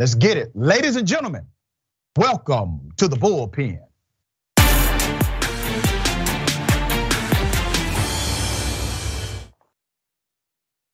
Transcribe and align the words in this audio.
Let's 0.00 0.14
get 0.14 0.38
it. 0.38 0.56
Ladies 0.56 0.96
and 0.96 1.06
gentlemen, 1.06 1.46
welcome 2.16 2.88
to 2.96 3.06
the 3.06 3.16
bullpen. 3.16 3.80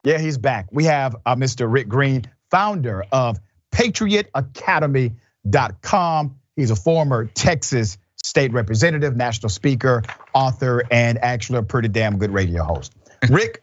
Yeah, 0.03 0.19
he's 0.19 0.39
back. 0.39 0.67
We 0.73 0.87
have 0.87 1.15
uh, 1.25 1.37
Mr. 1.37 1.73
Rick 1.73 1.87
Green, 1.87 2.25
founder 2.51 3.05
of 3.13 3.39
PatriotAcademy.com. 3.71 6.37
He's 6.57 6.73
a 6.73 6.77
former 6.77 7.27
Texas 7.27 7.99
state 8.25 8.53
representative, 8.53 9.15
national 9.15 9.51
speaker, 9.51 10.03
author, 10.35 10.83
and 10.91 11.23
actually 11.23 11.61
a 11.61 11.63
pretty 11.63 11.87
damn 11.87 12.19
good 12.19 12.33
radio 12.33 12.65
host. 12.65 12.93
Rick, 13.31 13.63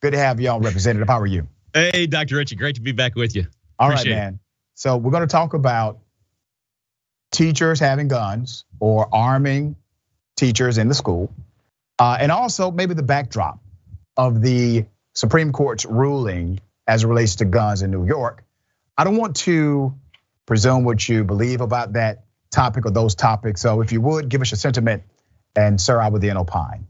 good 0.00 0.14
to 0.14 0.18
have 0.18 0.40
you 0.40 0.48
on, 0.48 0.62
Representative. 0.62 1.06
How 1.06 1.20
are 1.20 1.26
you? 1.26 1.46
Hey, 1.74 2.08
Dr. 2.08 2.34
Richey, 2.34 2.56
great 2.56 2.74
to 2.74 2.80
be 2.80 2.90
back 2.90 3.14
with 3.14 3.36
you. 3.36 3.46
All 3.78 3.92
Appreciate 3.92 4.14
right, 4.14 4.18
man. 4.18 4.40
So 4.80 4.96
we're 4.96 5.10
going 5.10 5.28
to 5.28 5.30
talk 5.30 5.52
about 5.52 5.98
teachers 7.32 7.78
having 7.78 8.08
guns 8.08 8.64
or 8.78 9.14
arming 9.14 9.76
teachers 10.38 10.78
in 10.78 10.88
the 10.88 10.94
school, 10.94 11.30
uh, 11.98 12.16
and 12.18 12.32
also 12.32 12.70
maybe 12.70 12.94
the 12.94 13.02
backdrop 13.02 13.58
of 14.16 14.40
the 14.40 14.86
Supreme 15.12 15.52
Court's 15.52 15.84
ruling 15.84 16.60
as 16.86 17.04
it 17.04 17.08
relates 17.08 17.36
to 17.36 17.44
guns 17.44 17.82
in 17.82 17.90
New 17.90 18.06
York. 18.06 18.42
I 18.96 19.04
don't 19.04 19.18
want 19.18 19.36
to 19.36 19.94
presume 20.46 20.84
what 20.84 21.06
you 21.06 21.24
believe 21.24 21.60
about 21.60 21.92
that 21.92 22.24
topic 22.50 22.86
or 22.86 22.90
those 22.90 23.14
topics. 23.14 23.60
So 23.60 23.82
if 23.82 23.92
you 23.92 24.00
would 24.00 24.30
give 24.30 24.40
us 24.40 24.50
your 24.50 24.56
sentiment, 24.56 25.02
and 25.54 25.78
sir, 25.78 26.00
I 26.00 26.08
would 26.08 26.22
then 26.22 26.38
opine. 26.38 26.86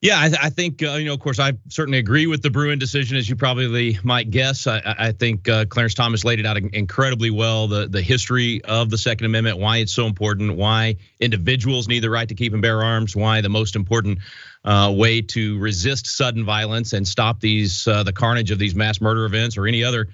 Yeah, 0.00 0.16
I, 0.16 0.30
I 0.42 0.50
think 0.50 0.80
uh, 0.80 0.92
you 0.92 1.06
know. 1.06 1.14
Of 1.14 1.18
course, 1.18 1.40
I 1.40 1.54
certainly 1.68 1.98
agree 1.98 2.28
with 2.28 2.40
the 2.40 2.50
Bruen 2.50 2.78
decision, 2.78 3.16
as 3.16 3.28
you 3.28 3.34
probably 3.34 3.98
might 4.04 4.30
guess. 4.30 4.68
I, 4.68 4.80
I 4.84 5.12
think 5.12 5.48
uh, 5.48 5.64
Clarence 5.64 5.94
Thomas 5.94 6.24
laid 6.24 6.38
it 6.38 6.46
out 6.46 6.56
incredibly 6.56 7.30
well. 7.30 7.66
The 7.66 7.88
the 7.88 8.00
history 8.00 8.62
of 8.64 8.90
the 8.90 8.98
Second 8.98 9.26
Amendment, 9.26 9.58
why 9.58 9.78
it's 9.78 9.92
so 9.92 10.06
important, 10.06 10.56
why 10.56 10.96
individuals 11.18 11.88
need 11.88 12.00
the 12.00 12.10
right 12.10 12.28
to 12.28 12.34
keep 12.36 12.52
and 12.52 12.62
bear 12.62 12.80
arms, 12.80 13.16
why 13.16 13.40
the 13.40 13.48
most 13.48 13.74
important 13.74 14.20
uh, 14.64 14.92
way 14.96 15.20
to 15.20 15.58
resist 15.58 16.06
sudden 16.06 16.44
violence 16.44 16.92
and 16.92 17.06
stop 17.06 17.40
these 17.40 17.88
uh, 17.88 18.04
the 18.04 18.12
carnage 18.12 18.52
of 18.52 18.60
these 18.60 18.76
mass 18.76 19.00
murder 19.00 19.24
events 19.24 19.56
or 19.58 19.66
any 19.66 19.82
other 19.82 20.10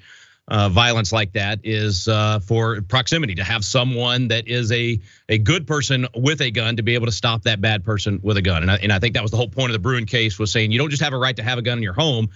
violence 0.48 1.12
like 1.12 1.33
that 1.33 1.61
is 1.64 2.06
uh, 2.06 2.39
for 2.41 2.83
proximity 2.83 3.34
to 3.34 3.45
have 3.45 3.64
someone 3.64 4.28
that 4.28 4.47
is 4.47 4.70
a 4.73 5.01
a 5.28 5.39
good 5.39 5.67
person 5.67 6.06
with 6.14 6.41
a 6.41 6.51
gun 6.51 6.77
to 6.77 6.83
be 6.83 6.95
able 6.95 7.06
to 7.06 7.12
stop 7.12 7.42
that 7.42 7.61
bad 7.61 7.84
person 7.84 8.20
with 8.23 8.36
a 8.36 8.42
gun. 8.42 8.62
And 8.62 8.70
I, 8.70 8.77
and 8.77 8.92
I 8.92 8.98
think 8.98 9.14
that 9.14 9.23
was 9.23 9.31
the 9.31 9.36
whole 9.36 9.48
point 9.48 9.70
of 9.70 9.73
the 9.73 9.78
Bruen 9.78 10.06
case 10.06 10.39
was 10.39 10.53
saying 10.53 10.70
you 10.70 10.78
don't 10.78 10.91
just 10.91 11.03
have 11.03 11.12
a 11.12 11.19
right 11.19 11.36
to 11.36 11.42
have 11.42 11.59
a 11.59 11.62
gun 11.62 11.78
in 11.78 11.83
your 11.83 11.95
home. 11.95 12.28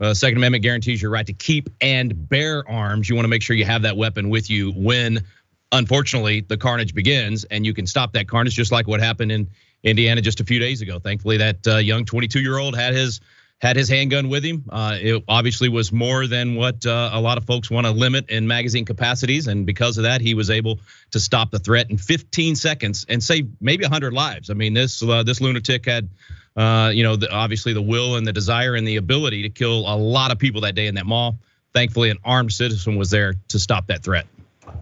Uh, 0.00 0.14
Second 0.14 0.38
Amendment 0.38 0.62
guarantees 0.62 1.02
your 1.02 1.10
right 1.10 1.26
to 1.26 1.34
keep 1.34 1.68
and 1.82 2.28
bear 2.28 2.66
arms. 2.66 3.08
You 3.08 3.14
want 3.16 3.24
to 3.24 3.28
make 3.28 3.42
sure 3.42 3.54
you 3.54 3.66
have 3.66 3.82
that 3.82 3.98
weapon 3.98 4.30
with 4.30 4.48
you 4.48 4.72
when, 4.72 5.26
unfortunately, 5.72 6.40
the 6.40 6.56
carnage 6.56 6.94
begins, 6.94 7.44
and 7.44 7.66
you 7.66 7.74
can 7.74 7.86
stop 7.86 8.14
that 8.14 8.26
carnage, 8.26 8.54
just 8.54 8.72
like 8.72 8.86
what 8.86 9.00
happened 9.00 9.30
in 9.30 9.46
Indiana 9.82 10.22
just 10.22 10.40
a 10.40 10.44
few 10.44 10.58
days 10.58 10.80
ago. 10.80 10.98
Thankfully, 10.98 11.36
that 11.36 11.66
uh, 11.66 11.76
young 11.76 12.06
22 12.06 12.40
year 12.40 12.56
old 12.56 12.74
had 12.74 12.94
his 12.94 13.20
had 13.60 13.76
his 13.76 13.88
handgun 13.88 14.28
with 14.28 14.42
him. 14.42 14.64
Uh, 14.70 14.96
it 14.98 15.22
obviously 15.28 15.68
was 15.68 15.92
more 15.92 16.26
than 16.26 16.54
what 16.54 16.84
uh, 16.86 17.10
a 17.12 17.20
lot 17.20 17.36
of 17.36 17.44
folks 17.44 17.70
want 17.70 17.86
to 17.86 17.92
limit 17.92 18.30
in 18.30 18.46
magazine 18.46 18.84
capacities, 18.84 19.46
and 19.46 19.66
because 19.66 19.98
of 19.98 20.04
that, 20.04 20.20
he 20.20 20.34
was 20.34 20.50
able 20.50 20.80
to 21.10 21.20
stop 21.20 21.50
the 21.50 21.58
threat 21.58 21.90
in 21.90 21.98
15 21.98 22.56
seconds 22.56 23.04
and 23.08 23.22
save 23.22 23.48
maybe 23.60 23.84
100 23.84 24.12
lives. 24.12 24.50
I 24.50 24.54
mean, 24.54 24.72
this 24.72 25.02
uh, 25.02 25.22
this 25.22 25.40
lunatic 25.40 25.84
had, 25.84 26.08
uh, 26.56 26.90
you 26.92 27.02
know, 27.02 27.16
the, 27.16 27.30
obviously 27.30 27.74
the 27.74 27.82
will 27.82 28.16
and 28.16 28.26
the 28.26 28.32
desire 28.32 28.74
and 28.74 28.88
the 28.88 28.96
ability 28.96 29.42
to 29.42 29.50
kill 29.50 29.80
a 29.80 29.96
lot 29.96 30.32
of 30.32 30.38
people 30.38 30.62
that 30.62 30.74
day 30.74 30.86
in 30.86 30.94
that 30.94 31.06
mall. 31.06 31.38
Thankfully, 31.74 32.10
an 32.10 32.18
armed 32.24 32.52
citizen 32.52 32.96
was 32.96 33.10
there 33.10 33.34
to 33.48 33.58
stop 33.58 33.86
that 33.88 34.02
threat. 34.02 34.26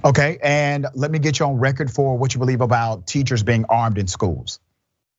Okay, 0.04 0.38
and 0.42 0.86
let 0.94 1.10
me 1.10 1.18
get 1.18 1.40
you 1.40 1.46
on 1.46 1.58
record 1.58 1.90
for 1.90 2.16
what 2.16 2.32
you 2.32 2.38
believe 2.38 2.60
about 2.60 3.06
teachers 3.06 3.42
being 3.42 3.64
armed 3.68 3.98
in 3.98 4.06
schools. 4.06 4.60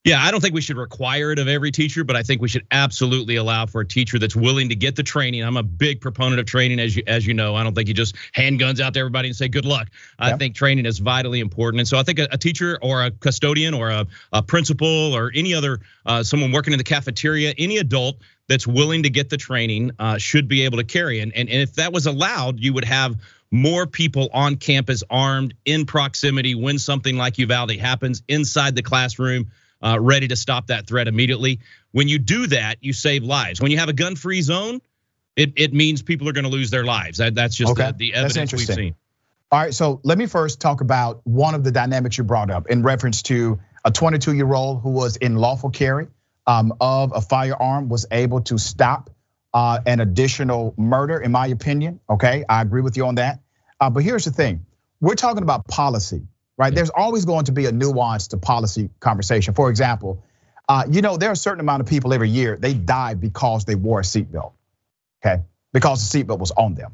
Yeah, 0.09 0.23
I 0.23 0.31
don't 0.31 0.41
think 0.41 0.55
we 0.55 0.61
should 0.61 0.77
require 0.77 1.31
it 1.31 1.37
of 1.37 1.47
every 1.47 1.69
teacher, 1.69 2.03
but 2.03 2.15
I 2.15 2.23
think 2.23 2.41
we 2.41 2.47
should 2.47 2.65
absolutely 2.71 3.35
allow 3.35 3.67
for 3.67 3.81
a 3.81 3.85
teacher 3.85 4.17
that's 4.17 4.35
willing 4.35 4.69
to 4.69 4.75
get 4.75 4.95
the 4.95 5.03
training. 5.03 5.43
I'm 5.43 5.55
a 5.55 5.61
big 5.61 6.01
proponent 6.01 6.39
of 6.39 6.47
training, 6.47 6.79
as 6.79 6.95
you 6.95 7.03
as 7.05 7.27
you 7.27 7.35
know. 7.35 7.53
I 7.53 7.61
don't 7.61 7.75
think 7.75 7.87
you 7.87 7.93
just 7.93 8.15
hand 8.31 8.57
guns 8.57 8.81
out 8.81 8.95
to 8.95 8.99
everybody 8.99 9.27
and 9.27 9.37
say 9.37 9.47
good 9.47 9.65
luck. 9.65 9.87
I 10.17 10.35
think 10.35 10.55
training 10.55 10.87
is 10.87 10.97
vitally 10.97 11.41
important, 11.41 11.81
and 11.81 11.87
so 11.87 11.99
I 11.99 12.01
think 12.01 12.17
a, 12.17 12.27
a 12.31 12.39
teacher 12.39 12.79
or 12.81 13.05
a 13.05 13.11
custodian 13.11 13.75
or 13.75 13.91
a, 13.91 14.07
a 14.33 14.41
principal 14.41 15.13
or 15.13 15.31
any 15.35 15.53
other 15.53 15.79
uh, 16.07 16.23
someone 16.23 16.51
working 16.51 16.73
in 16.73 16.79
the 16.79 16.83
cafeteria, 16.83 17.53
any 17.59 17.77
adult 17.77 18.17
that's 18.47 18.65
willing 18.65 19.03
to 19.03 19.11
get 19.11 19.29
the 19.29 19.37
training 19.37 19.91
uh, 19.99 20.17
should 20.17 20.47
be 20.47 20.63
able 20.63 20.79
to 20.79 20.83
carry. 20.83 21.19
And, 21.19 21.31
and 21.35 21.47
and 21.49 21.61
if 21.61 21.75
that 21.75 21.93
was 21.93 22.07
allowed, 22.07 22.59
you 22.59 22.73
would 22.73 22.85
have 22.85 23.15
more 23.51 23.85
people 23.85 24.29
on 24.33 24.55
campus 24.55 25.03
armed 25.07 25.53
in 25.65 25.85
proximity 25.85 26.55
when 26.55 26.79
something 26.79 27.15
like 27.15 27.37
Uvalde 27.37 27.77
happens 27.77 28.23
inside 28.27 28.75
the 28.75 28.81
classroom 28.81 29.51
ready 29.81 30.27
to 30.27 30.35
stop 30.35 30.67
that 30.67 30.87
threat 30.87 31.07
immediately. 31.07 31.59
When 31.91 32.07
you 32.07 32.19
do 32.19 32.47
that, 32.47 32.77
you 32.81 32.93
save 32.93 33.23
lives. 33.23 33.61
When 33.61 33.71
you 33.71 33.79
have 33.79 33.89
a 33.89 33.93
gun-free 33.93 34.41
zone, 34.41 34.81
it, 35.35 35.53
it 35.55 35.73
means 35.73 36.01
people 36.01 36.27
are 36.27 36.33
going 36.33 36.43
to 36.43 36.49
lose 36.49 36.69
their 36.69 36.83
lives. 36.83 37.19
That, 37.19 37.35
that's 37.35 37.55
just 37.55 37.71
okay. 37.71 37.91
the, 37.91 38.11
the 38.11 38.13
evidence 38.13 38.51
we've 38.51 38.61
seen. 38.61 38.95
All 39.51 39.59
right, 39.59 39.73
so 39.73 39.99
let 40.03 40.17
me 40.17 40.27
first 40.27 40.61
talk 40.61 40.81
about 40.81 41.21
one 41.23 41.55
of 41.55 41.63
the 41.63 41.71
dynamics 41.71 42.17
you 42.17 42.23
brought 42.23 42.51
up 42.51 42.67
in 42.67 42.83
reference 42.83 43.23
to 43.23 43.59
a 43.83 43.89
22 43.89 44.35
year 44.35 44.53
old 44.53 44.81
who 44.81 44.91
was 44.91 45.15
in 45.15 45.35
lawful 45.35 45.71
carry 45.71 46.07
um, 46.45 46.73
of 46.79 47.13
a 47.15 47.21
firearm 47.21 47.89
was 47.89 48.05
able 48.11 48.41
to 48.41 48.57
stop 48.57 49.09
uh, 49.53 49.79
an 49.85 50.01
additional 50.01 50.75
murder, 50.77 51.19
in 51.19 51.31
my 51.31 51.47
opinion. 51.47 51.99
Okay, 52.09 52.43
I 52.47 52.61
agree 52.61 52.81
with 52.81 52.97
you 52.97 53.07
on 53.07 53.15
that. 53.15 53.39
Uh, 53.79 53.89
but 53.89 54.03
here's 54.03 54.25
the 54.25 54.31
thing 54.31 54.65
we're 54.99 55.15
talking 55.15 55.43
about 55.43 55.67
policy 55.67 56.27
right? 56.59 56.75
There's 56.75 56.91
always 56.91 57.23
going 57.23 57.45
to 57.45 57.53
be 57.53 57.65
a 57.65 57.71
nuance 57.71 58.27
to 58.27 58.37
policy 58.37 58.89
conversation. 58.99 59.53
For 59.53 59.69
example, 59.69 60.21
uh, 60.67 60.83
you 60.91 61.01
know, 61.01 61.15
there 61.17 61.29
are 61.29 61.33
a 61.33 61.37
certain 61.37 61.61
amount 61.61 61.81
of 61.81 61.87
people 61.87 62.13
every 62.13 62.29
year, 62.29 62.57
they 62.57 62.73
die 62.73 63.13
because 63.15 63.63
they 63.65 63.75
wore 63.75 64.01
a 64.01 64.03
seatbelt, 64.03 64.51
okay? 65.25 65.41
Because 65.71 66.11
the 66.11 66.23
seatbelt 66.23 66.37
was 66.37 66.51
on 66.51 66.75
them. 66.75 66.93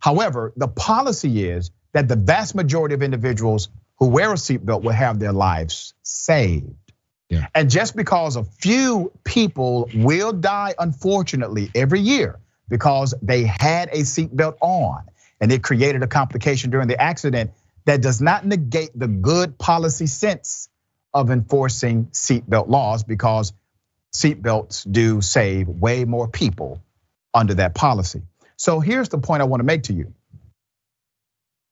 However, 0.00 0.52
the 0.56 0.66
policy 0.68 1.44
is 1.44 1.70
that 1.92 2.08
the 2.08 2.16
vast 2.16 2.54
majority 2.54 2.94
of 2.94 3.02
individuals 3.02 3.68
who 3.98 4.08
wear 4.08 4.32
a 4.32 4.36
seatbelt 4.36 4.82
will 4.82 4.92
have 4.92 5.20
their 5.20 5.32
lives 5.32 5.94
saved. 6.02 6.74
Yeah. 7.28 7.46
And 7.54 7.70
just 7.70 7.94
because 7.94 8.34
a 8.34 8.42
few 8.42 9.12
people 9.22 9.88
will 9.94 10.32
die, 10.32 10.74
unfortunately, 10.78 11.70
every 11.76 12.00
year 12.00 12.40
because 12.68 13.14
they 13.22 13.44
had 13.44 13.88
a 13.90 14.00
seatbelt 14.00 14.56
on 14.60 15.04
and 15.40 15.52
it 15.52 15.62
created 15.62 16.02
a 16.02 16.06
complication 16.06 16.70
during 16.70 16.88
the 16.88 17.00
accident, 17.00 17.52
that 17.84 18.02
does 18.02 18.20
not 18.20 18.46
negate 18.46 18.90
the 18.94 19.08
good 19.08 19.58
policy 19.58 20.06
sense 20.06 20.68
of 21.12 21.30
enforcing 21.30 22.06
seatbelt 22.06 22.68
laws 22.68 23.02
because 23.02 23.52
seatbelts 24.14 24.90
do 24.90 25.20
save 25.20 25.68
way 25.68 26.04
more 26.04 26.28
people 26.28 26.82
under 27.34 27.54
that 27.54 27.74
policy. 27.74 28.22
So 28.56 28.80
here's 28.80 29.08
the 29.08 29.18
point 29.18 29.42
I 29.42 29.44
want 29.44 29.60
to 29.60 29.64
make 29.64 29.84
to 29.84 29.92
you. 29.92 30.12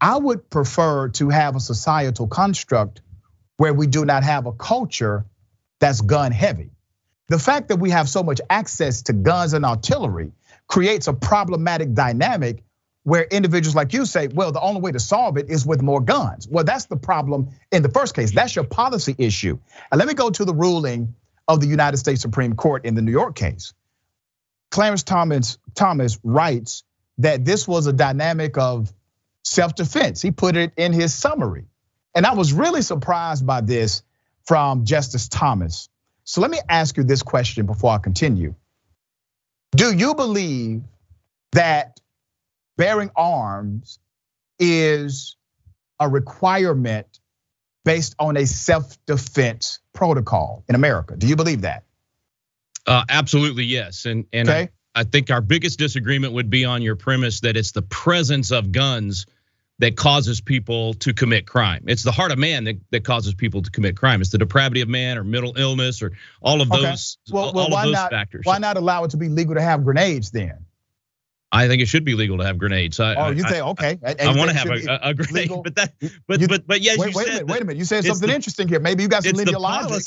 I 0.01 0.17
would 0.17 0.49
prefer 0.49 1.09
to 1.11 1.29
have 1.29 1.57
a 1.57 1.61
societal 1.61 2.29
construct 2.29 3.01
where 3.57 3.75
we 3.75 3.87
do 3.87 4.05
not 4.05 4.23
have 4.23 4.47
a 4.47 4.53
culture 4.53 5.27
that's 5.81 6.01
gun 6.01 6.33
heavy. 6.33 6.71
The 7.29 7.39
fact 7.39 7.69
that 7.69 7.77
we 7.77 7.91
have 7.91 8.09
so 8.09 8.23
much 8.23 8.41
access 8.49 9.03
to 9.03 9.13
guns 9.13 9.53
and 9.53 9.65
artillery 9.65 10.33
creates 10.67 11.09
a 11.09 11.13
problematic 11.13 11.93
dynamic 11.95 12.63
where 13.09 13.23
individuals 13.23 13.75
like 13.75 13.95
you 13.95 14.05
say, 14.05 14.29
well, 14.29 14.53
the 14.53 14.61
only 14.61 14.83
way 14.83 14.93
to 14.93 15.01
solve 15.01 15.39
it 15.39 15.49
is 15.49 15.65
with 15.65 15.81
more 15.81 15.99
guns. 16.03 16.47
Well, 16.47 16.65
that's 16.65 16.85
the 16.85 16.97
problem 16.97 17.49
in 17.73 17.83
the 17.83 17.89
first 17.89 18.15
case. 18.15 18.33
That's 18.33 18.55
your 18.55 18.67
policy 18.67 19.15
issue. 19.17 19.59
And 19.91 19.99
let 19.99 20.07
me 20.07 20.13
go 20.13 20.29
to 20.29 20.45
the 20.45 20.53
ruling 20.53 21.15
of 21.49 21.63
the 21.63 21.67
United 21.67 21.97
States 21.97 22.21
Supreme 22.21 22.55
Court 22.55 22.85
in 22.85 22.95
the 22.95 23.01
New 23.01 23.11
York 23.11 23.35
case. 23.35 23.73
Clarence 24.71 25.05
Thomas 25.05 25.57
Thomas 25.75 26.19
writes 26.23 26.85
that 27.17 27.47
this 27.47 27.67
was 27.67 27.87
a 27.87 27.95
dynamic 27.95 28.59
of 28.59 28.93
self-defense. 29.43 30.21
He 30.21 30.31
put 30.31 30.57
it 30.57 30.73
in 30.77 30.93
his 30.93 31.15
summary. 31.15 31.65
And 32.15 32.27
I 32.27 32.35
was 32.35 32.53
really 32.53 32.83
surprised 32.83 33.47
by 33.47 33.63
this 33.63 34.03
from 34.45 34.85
Justice 34.85 35.29
Thomas. 35.29 35.89
So 36.25 36.43
let 36.43 36.51
me 36.51 36.61
ask 36.69 36.99
you 36.99 37.05
this 37.05 37.23
question 37.23 37.65
before 37.65 37.91
I 37.91 37.99
continue. 37.99 38.55
Do 39.75 39.97
you 39.97 40.15
believe 40.15 40.83
that 41.53 42.01
bearing 42.79 43.11
arms 43.15 43.99
is 44.59 45.37
a 46.01 46.09
requirement 46.09 47.21
based 47.85 48.15
on 48.19 48.39
a 48.39 48.47
self-defense 48.47 49.81
protocol 49.93 50.65
in 50.69 50.75
America. 50.75 51.17
Do 51.17 51.27
you 51.27 51.37
believe 51.37 51.63
that? 51.63 51.85
Uh, 52.87 53.05
absolutely, 53.11 53.65
yes. 53.65 54.07
And 54.07 54.25
and 54.33 54.49
okay. 54.49 54.71
I, 54.95 55.01
I 55.01 55.05
think 55.05 55.31
our 55.31 55.43
biggest 55.43 55.79
disagreement 55.79 56.33
would 56.33 56.49
be 56.49 56.65
on 56.65 56.81
your 56.81 56.97
premise 56.97 57.41
that 57.41 57.57
it's 57.57 57.73
the 57.73 57.83
presence 57.83 58.51
of 58.51 58.73
guns 58.73 59.27
that 59.81 59.97
causes 59.97 60.41
people 60.41 60.95
to 60.95 61.13
commit 61.13 61.47
crime. 61.47 61.85
It's 61.87 62.03
the 62.03 62.11
heart 62.11 62.33
of 62.33 62.39
man 62.39 62.65
that, 62.65 62.81
that 62.91 63.05
causes 63.05 63.35
people 63.35 63.63
to 63.63 63.71
commit 63.71 63.97
crime. 63.97 64.21
It's 64.21 64.31
the 64.31 64.39
depravity 64.39 64.81
of 64.81 64.89
man 64.89 65.19
or 65.19 65.25
mental 65.25 65.57
illness 65.57 66.03
or 66.03 66.13
all 66.41 66.61
of 66.61 66.73
okay. 66.73 66.83
those, 66.83 67.19
well, 67.31 67.53
well, 67.53 67.67
all 67.67 67.77
of 67.77 67.85
those 67.85 67.93
not, 67.93 68.11
factors. 68.11 68.43
Why 68.45 68.59
not 68.59 68.77
allow 68.77 69.05
it 69.05 69.11
to 69.13 69.17
be 69.17 69.29
legal 69.29 69.55
to 69.55 69.63
have 69.63 69.85
grenades 69.85 70.31
then? 70.33 70.65
I 71.51 71.67
think 71.69 71.81
it 71.81 71.87
should 71.87 72.05
be 72.05 72.15
legal 72.15 72.39
to 72.39 72.45
have 72.45 72.59
grenades. 72.59 73.01
I, 73.01 73.15
oh, 73.15 73.31
you 73.31 73.43
I, 73.47 73.49
say 73.51 73.61
okay? 73.63 73.99
I, 74.05 74.15
I 74.21 74.37
want 74.37 74.51
to 74.51 74.57
have 74.57 74.69
a, 74.69 74.99
a, 75.03 75.15
grenade, 75.15 75.33
legal? 75.33 75.63
but 75.63 75.77
that, 75.77 75.95
but 76.27 76.41
You- 76.41 76.49
but 76.49 76.67
but 76.67 76.81
yes, 76.83 76.99
wait, 76.99 77.13
you 77.13 77.17
wait 77.17 77.27
said 77.27 77.31
a 77.31 77.33
minute, 77.37 77.47
wait 77.47 77.63
a 77.63 77.65
minute. 77.65 77.79
You 77.79 77.85
said 77.85 78.05
something 78.05 78.29
the- 78.29 78.35
interesting 78.35 78.69
here. 78.69 78.81
Maybe 78.81 79.03
you 79.03 79.09
got 79.09 79.25
some 79.25 79.33
linear 79.33 79.59
logic. 79.59 80.03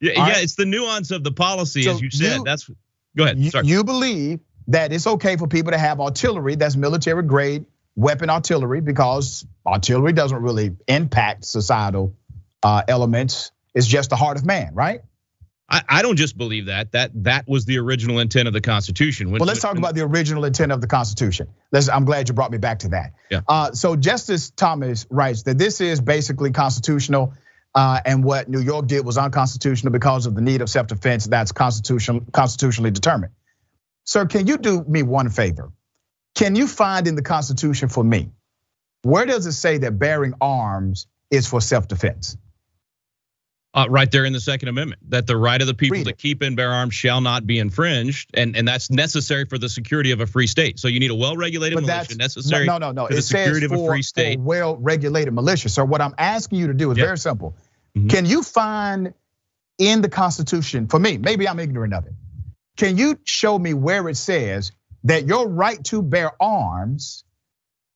Yeah, 0.00 0.10
All 0.20 0.26
yeah, 0.26 0.32
right. 0.34 0.42
it's 0.44 0.56
the 0.56 0.66
nuance 0.66 1.10
of 1.10 1.24
the 1.24 1.32
policy, 1.32 1.82
So 1.84 1.92
as 1.92 2.00
you 2.02 2.10
said. 2.10 2.38
you- 2.38 2.44
That's 2.44 2.68
go 3.16 3.24
ahead. 3.24 3.38
You, 3.38 3.50
Sorry. 3.50 3.66
you 3.66 3.84
believe 3.84 4.40
that 4.68 4.92
it's 4.92 5.06
okay 5.06 5.36
for 5.36 5.46
people 5.46 5.72
to 5.72 5.78
have 5.78 6.00
artillery 6.00 6.56
that's 6.56 6.76
military 6.76 7.22
grade 7.22 7.64
weapon 7.96 8.30
artillery 8.30 8.80
because 8.80 9.46
artillery 9.66 10.12
doesn't 10.12 10.40
really 10.42 10.76
impact 10.88 11.44
societal 11.44 12.14
uh, 12.62 12.82
elements. 12.88 13.50
It's 13.74 13.86
just 13.86 14.10
the 14.10 14.16
heart 14.16 14.36
of 14.38 14.44
man, 14.44 14.74
right? 14.74 15.02
I, 15.72 15.82
I 15.88 16.02
don't 16.02 16.16
just 16.16 16.36
believe 16.36 16.66
that. 16.66 16.92
That 16.92 17.10
that 17.24 17.48
was 17.48 17.64
the 17.64 17.78
original 17.78 18.18
intent 18.18 18.46
of 18.46 18.52
the 18.52 18.60
Constitution. 18.60 19.30
When, 19.30 19.40
Well, 19.40 19.46
let's 19.46 19.60
talk 19.60 19.72
when- 19.72 19.78
about 19.82 19.94
the 19.94 20.02
original 20.02 20.44
intent 20.44 20.70
of 20.70 20.80
the 20.82 20.86
Constitution. 20.86 21.48
Let's, 21.72 21.88
I'm 21.88 22.04
glad 22.04 22.28
you 22.28 22.34
brought 22.34 22.50
me 22.52 22.58
back 22.58 22.80
to 22.80 22.88
that. 22.90 23.14
Yeah. 23.30 23.40
Uh, 23.48 23.72
so 23.72 23.96
Justice 23.96 24.50
Thomas 24.50 25.06
writes 25.08 25.44
that 25.44 25.56
this 25.56 25.80
is 25.80 26.00
basically 26.02 26.50
constitutional, 26.52 27.32
uh, 27.74 28.00
and 28.04 28.22
what 28.22 28.50
New 28.50 28.60
York 28.60 28.86
did 28.86 29.04
was 29.06 29.16
unconstitutional 29.16 29.92
because 29.92 30.26
of 30.26 30.34
the 30.34 30.42
need 30.42 30.60
of 30.60 30.68
self-defense 30.68 31.26
that's 31.26 31.52
constitutional, 31.52 32.20
constitutionally 32.32 32.90
determined. 32.90 33.32
Sir, 34.04 34.26
can 34.26 34.46
you 34.46 34.58
do 34.58 34.84
me 34.84 35.02
one 35.02 35.30
favor? 35.30 35.72
Can 36.34 36.54
you 36.54 36.66
find 36.66 37.06
in 37.06 37.14
the 37.14 37.22
Constitution 37.22 37.88
for 37.88 38.04
me 38.04 38.30
where 39.02 39.24
does 39.26 39.46
it 39.46 39.52
say 39.52 39.78
that 39.78 39.98
bearing 39.98 40.34
arms 40.40 41.06
is 41.30 41.46
for 41.48 41.60
self-defense? 41.60 42.36
Uh, 43.74 43.86
right 43.88 44.10
there 44.10 44.26
in 44.26 44.34
the 44.34 44.40
Second 44.40 44.68
Amendment, 44.68 45.00
that 45.08 45.26
the 45.26 45.34
right 45.36 45.58
of 45.58 45.66
the 45.66 45.72
people 45.72 45.96
Read 45.96 46.04
to 46.04 46.10
it. 46.10 46.18
keep 46.18 46.42
and 46.42 46.54
bear 46.56 46.70
arms 46.70 46.92
shall 46.92 47.22
not 47.22 47.46
be 47.46 47.58
infringed, 47.58 48.28
and 48.34 48.54
and 48.54 48.68
that's 48.68 48.90
necessary 48.90 49.46
for 49.46 49.56
the 49.56 49.68
security 49.70 50.10
of 50.10 50.20
a 50.20 50.26
free 50.26 50.46
state. 50.46 50.78
So 50.78 50.88
you 50.88 51.00
need 51.00 51.10
a 51.10 51.14
well-regulated 51.14 51.76
But 51.76 51.84
militia 51.86 52.08
that's 52.08 52.36
necessary. 52.36 52.66
No, 52.66 52.76
no, 52.76 52.92
no. 52.92 53.06
for 53.06 53.14
the 53.14 53.20
It 53.20 53.22
says 53.22 53.44
security 53.46 53.64
of 53.64 53.72
a 53.72 53.86
free 53.86 54.02
state. 54.02 54.36
for 54.36 54.42
well-regulated 54.42 55.32
militia. 55.32 55.70
So 55.70 55.86
what 55.86 56.02
I'm 56.02 56.14
asking 56.18 56.58
you 56.58 56.66
to 56.66 56.74
do 56.74 56.90
is 56.90 56.98
Yeah. 56.98 57.04
very 57.06 57.16
simple. 57.18 57.56
Mhm. 57.96 58.10
Can 58.10 58.26
you 58.26 58.42
find 58.42 59.14
in 59.78 60.02
the 60.02 60.08
Constitution 60.10 60.86
for 60.88 60.98
me? 60.98 61.16
Maybe 61.16 61.48
I'm 61.48 61.58
ignorant 61.58 61.94
of 61.94 62.04
it. 62.04 62.12
Can 62.76 62.98
you 62.98 63.18
show 63.24 63.58
me 63.58 63.72
where 63.72 64.06
it 64.10 64.18
says 64.18 64.72
that 65.04 65.26
your 65.26 65.48
right 65.48 65.82
to 65.84 66.02
bear 66.02 66.32
arms 66.42 67.24